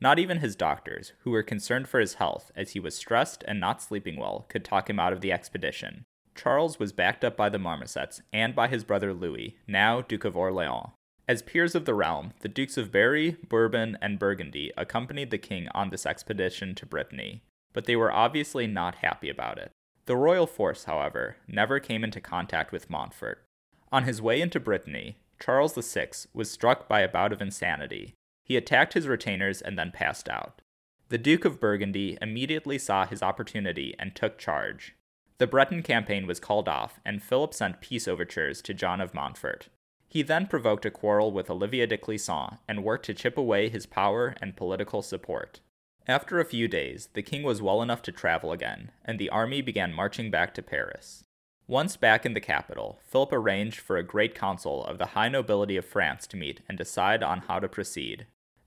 Not 0.00 0.18
even 0.18 0.38
his 0.38 0.56
doctors, 0.56 1.12
who 1.20 1.30
were 1.30 1.42
concerned 1.42 1.88
for 1.88 2.00
his 2.00 2.14
health 2.14 2.50
as 2.56 2.70
he 2.70 2.80
was 2.80 2.96
stressed 2.96 3.44
and 3.46 3.60
not 3.60 3.82
sleeping 3.82 4.16
well, 4.16 4.46
could 4.48 4.64
talk 4.64 4.88
him 4.88 4.98
out 4.98 5.12
of 5.12 5.20
the 5.20 5.32
expedition. 5.32 6.04
Charles 6.42 6.78
was 6.78 6.94
backed 6.94 7.22
up 7.22 7.36
by 7.36 7.50
the 7.50 7.58
Marmousets 7.58 8.22
and 8.32 8.54
by 8.54 8.66
his 8.66 8.82
brother 8.82 9.12
Louis, 9.12 9.58
now 9.66 10.00
Duke 10.00 10.24
of 10.24 10.38
Orleans. 10.38 10.88
As 11.28 11.42
peers 11.42 11.74
of 11.74 11.84
the 11.84 11.92
realm, 11.92 12.32
the 12.40 12.48
Dukes 12.48 12.78
of 12.78 12.90
Berry, 12.90 13.36
Bourbon, 13.46 13.98
and 14.00 14.18
Burgundy 14.18 14.72
accompanied 14.74 15.30
the 15.30 15.36
king 15.36 15.68
on 15.74 15.90
this 15.90 16.06
expedition 16.06 16.74
to 16.76 16.86
Brittany, 16.86 17.42
but 17.74 17.84
they 17.84 17.94
were 17.94 18.10
obviously 18.10 18.66
not 18.66 18.94
happy 18.96 19.28
about 19.28 19.58
it. 19.58 19.70
The 20.06 20.16
royal 20.16 20.46
force, 20.46 20.84
however, 20.84 21.36
never 21.46 21.78
came 21.78 22.02
into 22.02 22.22
contact 22.22 22.72
with 22.72 22.88
Montfort. 22.88 23.44
On 23.92 24.04
his 24.04 24.22
way 24.22 24.40
into 24.40 24.58
Brittany, 24.58 25.18
Charles 25.38 25.74
VI 25.74 26.08
was 26.32 26.50
struck 26.50 26.88
by 26.88 27.00
a 27.00 27.08
bout 27.08 27.34
of 27.34 27.42
insanity, 27.42 28.14
he 28.44 28.56
attacked 28.56 28.94
his 28.94 29.06
retainers 29.06 29.60
and 29.60 29.78
then 29.78 29.90
passed 29.90 30.26
out. 30.26 30.62
The 31.10 31.18
Duke 31.18 31.44
of 31.44 31.60
Burgundy 31.60 32.16
immediately 32.22 32.78
saw 32.78 33.04
his 33.04 33.22
opportunity 33.22 33.94
and 33.98 34.16
took 34.16 34.38
charge. 34.38 34.94
The 35.40 35.46
Breton 35.46 35.82
campaign 35.82 36.26
was 36.26 36.38
called 36.38 36.68
off, 36.68 37.00
and 37.02 37.22
Philip 37.22 37.54
sent 37.54 37.80
peace 37.80 38.06
overtures 38.06 38.60
to 38.60 38.74
John 38.74 39.00
of 39.00 39.14
Montfort. 39.14 39.70
He 40.06 40.20
then 40.20 40.46
provoked 40.46 40.84
a 40.84 40.90
quarrel 40.90 41.32
with 41.32 41.48
Olivier 41.48 41.86
de 41.86 41.96
Clisson 41.96 42.58
and 42.68 42.84
worked 42.84 43.06
to 43.06 43.14
chip 43.14 43.38
away 43.38 43.70
his 43.70 43.86
power 43.86 44.34
and 44.42 44.54
political 44.54 45.00
support. 45.00 45.60
After 46.06 46.38
a 46.40 46.44
few 46.44 46.68
days, 46.68 47.08
the 47.14 47.22
king 47.22 47.42
was 47.42 47.62
well 47.62 47.80
enough 47.80 48.02
to 48.02 48.12
travel 48.12 48.52
again, 48.52 48.90
and 49.02 49.18
the 49.18 49.30
army 49.30 49.62
began 49.62 49.94
marching 49.94 50.30
back 50.30 50.52
to 50.56 50.62
Paris. 50.62 51.24
Once 51.66 51.96
back 51.96 52.26
in 52.26 52.34
the 52.34 52.40
capital, 52.40 52.98
Philip 53.02 53.32
arranged 53.32 53.80
for 53.80 53.96
a 53.96 54.02
great 54.02 54.34
council 54.34 54.84
of 54.84 54.98
the 54.98 55.16
high 55.16 55.30
nobility 55.30 55.78
of 55.78 55.86
France 55.86 56.26
to 56.26 56.36
meet 56.36 56.60
and 56.68 56.76
decide 56.76 57.22
on 57.22 57.44
how 57.48 57.58
to 57.58 57.66
proceed. 57.66 58.26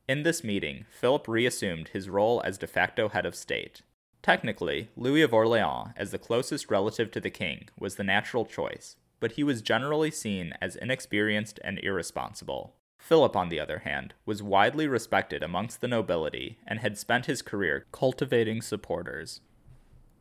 In 0.09 0.23
this 0.23 0.43
meeting, 0.43 0.85
Philip 0.89 1.27
reassumed 1.27 1.89
his 1.89 2.09
role 2.09 2.41
as 2.43 2.57
de 2.57 2.65
facto 2.65 3.09
head 3.09 3.27
of 3.27 3.35
state. 3.35 3.83
Technically, 4.23 4.89
Louis 4.95 5.21
of 5.21 5.33
Orleans, 5.33 5.89
as 5.97 6.11
the 6.11 6.17
closest 6.17 6.71
relative 6.71 7.11
to 7.11 7.19
the 7.19 7.29
king, 7.29 7.67
was 7.77 7.95
the 7.95 8.05
natural 8.05 8.45
choice, 8.45 8.95
but 9.19 9.33
he 9.33 9.43
was 9.43 9.61
generally 9.61 10.09
seen 10.09 10.53
as 10.61 10.77
inexperienced 10.77 11.59
and 11.61 11.77
irresponsible. 11.79 12.73
Philip, 12.97 13.35
on 13.35 13.49
the 13.49 13.59
other 13.59 13.79
hand, 13.79 14.13
was 14.25 14.41
widely 14.41 14.87
respected 14.87 15.43
amongst 15.43 15.81
the 15.81 15.89
nobility 15.89 16.57
and 16.65 16.79
had 16.79 16.97
spent 16.97 17.25
his 17.25 17.41
career 17.41 17.85
cultivating 17.91 18.61
supporters. 18.61 19.41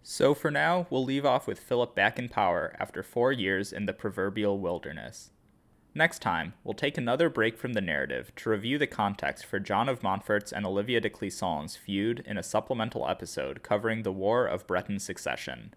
So 0.02 0.34
for 0.34 0.50
now, 0.50 0.88
we'll 0.90 1.04
leave 1.04 1.24
off 1.24 1.46
with 1.46 1.60
Philip 1.60 1.94
back 1.94 2.18
in 2.18 2.28
power 2.28 2.74
after 2.80 3.04
four 3.04 3.30
years 3.30 3.72
in 3.72 3.86
the 3.86 3.92
proverbial 3.92 4.58
wilderness. 4.58 5.30
Next 5.94 6.20
time, 6.22 6.54
we'll 6.64 6.72
take 6.72 6.96
another 6.96 7.28
break 7.28 7.58
from 7.58 7.74
the 7.74 7.82
narrative 7.82 8.32
to 8.36 8.50
review 8.50 8.78
the 8.78 8.86
context 8.86 9.44
for 9.44 9.60
John 9.60 9.90
of 9.90 10.02
Montfort's 10.02 10.50
and 10.50 10.64
Olivier 10.64 11.00
de 11.00 11.10
Clisson's 11.10 11.76
feud 11.76 12.22
in 12.24 12.38
a 12.38 12.42
supplemental 12.42 13.06
episode 13.06 13.62
covering 13.62 14.02
the 14.02 14.12
War 14.12 14.46
of 14.46 14.66
Breton 14.66 14.98
Succession. 15.00 15.74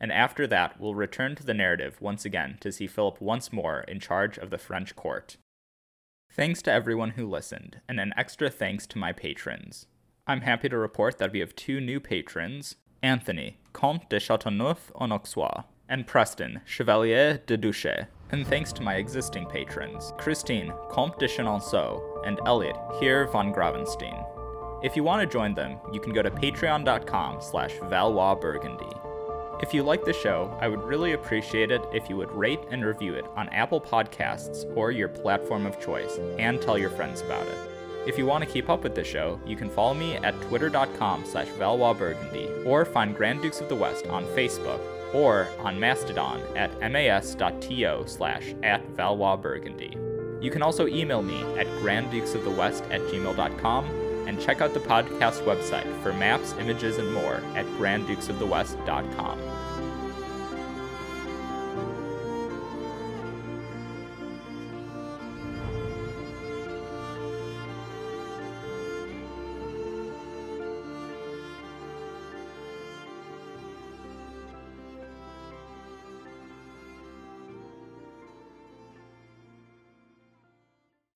And 0.00 0.12
after 0.12 0.46
that, 0.46 0.80
we'll 0.80 0.94
return 0.94 1.34
to 1.34 1.44
the 1.44 1.52
narrative 1.52 2.00
once 2.00 2.24
again 2.24 2.58
to 2.60 2.70
see 2.70 2.86
Philip 2.86 3.20
once 3.20 3.52
more 3.52 3.80
in 3.80 3.98
charge 3.98 4.38
of 4.38 4.50
the 4.50 4.58
French 4.58 4.94
court. 4.94 5.36
Thanks 6.32 6.62
to 6.62 6.72
everyone 6.72 7.10
who 7.10 7.28
listened, 7.28 7.80
and 7.88 7.98
an 7.98 8.14
extra 8.16 8.50
thanks 8.50 8.86
to 8.86 8.98
my 8.98 9.12
patrons. 9.12 9.86
I'm 10.28 10.42
happy 10.42 10.68
to 10.68 10.78
report 10.78 11.18
that 11.18 11.32
we 11.32 11.40
have 11.40 11.56
two 11.56 11.80
new 11.80 11.98
patrons 11.98 12.76
Anthony, 13.02 13.56
Comte 13.72 14.08
de 14.10 14.20
Chateauneuf 14.20 14.92
en 15.00 15.10
Auxois, 15.10 15.64
and 15.90 16.06
Preston, 16.06 16.62
Chevalier 16.64 17.42
de 17.46 17.58
Duché 17.58 18.06
and 18.32 18.46
thanks 18.46 18.72
to 18.72 18.82
my 18.82 18.96
existing 18.96 19.46
patrons, 19.46 20.12
Christine, 20.18 20.72
Comte 20.88 21.18
de 21.18 21.26
Chenonceau, 21.26 22.22
and 22.24 22.40
Elliot, 22.46 22.76
here 23.00 23.26
von 23.26 23.52
Gravenstein. 23.52 24.24
If 24.84 24.96
you 24.96 25.02
want 25.02 25.20
to 25.20 25.26
join 25.26 25.54
them, 25.54 25.78
you 25.92 26.00
can 26.00 26.12
go 26.12 26.22
to 26.22 26.30
patreon.com 26.30 27.40
slash 27.40 27.74
valoisburgundy. 27.74 28.96
If 29.62 29.74
you 29.74 29.82
like 29.82 30.04
the 30.04 30.12
show, 30.12 30.56
I 30.60 30.68
would 30.68 30.82
really 30.82 31.12
appreciate 31.12 31.70
it 31.70 31.82
if 31.92 32.08
you 32.08 32.16
would 32.16 32.32
rate 32.32 32.60
and 32.70 32.84
review 32.84 33.14
it 33.14 33.26
on 33.36 33.50
Apple 33.50 33.80
Podcasts 33.80 34.64
or 34.74 34.90
your 34.90 35.08
platform 35.08 35.66
of 35.66 35.80
choice, 35.80 36.18
and 36.38 36.62
tell 36.62 36.78
your 36.78 36.90
friends 36.90 37.20
about 37.20 37.46
it. 37.46 37.58
If 38.06 38.16
you 38.16 38.24
want 38.24 38.42
to 38.42 38.50
keep 38.50 38.70
up 38.70 38.82
with 38.82 38.94
the 38.94 39.04
show, 39.04 39.38
you 39.44 39.56
can 39.56 39.68
follow 39.68 39.92
me 39.92 40.16
at 40.16 40.40
twitter.com 40.42 41.26
slash 41.26 41.48
valoisburgundy 41.48 42.64
or 42.64 42.86
find 42.86 43.14
Grand 43.14 43.42
Dukes 43.42 43.60
of 43.60 43.68
the 43.68 43.74
West 43.74 44.06
on 44.06 44.24
Facebook 44.26 44.80
or 45.12 45.48
on 45.58 45.78
Mastodon 45.78 46.40
at 46.56 46.70
mas.to 46.90 48.04
slash 48.06 48.54
at 48.62 48.86
Valois 48.90 49.36
Burgundy. 49.36 49.96
You 50.40 50.50
can 50.50 50.62
also 50.62 50.86
email 50.86 51.22
me 51.22 51.42
at 51.58 51.66
granddukesofthewest 51.82 52.90
at 52.90 53.00
gmail.com 53.02 53.84
and 54.26 54.40
check 54.40 54.60
out 54.60 54.74
the 54.74 54.80
podcast 54.80 55.44
website 55.44 56.02
for 56.02 56.12
maps, 56.12 56.54
images, 56.58 56.98
and 56.98 57.12
more 57.12 57.42
at 57.54 57.66
granddukesofthewest.com. 57.78 59.49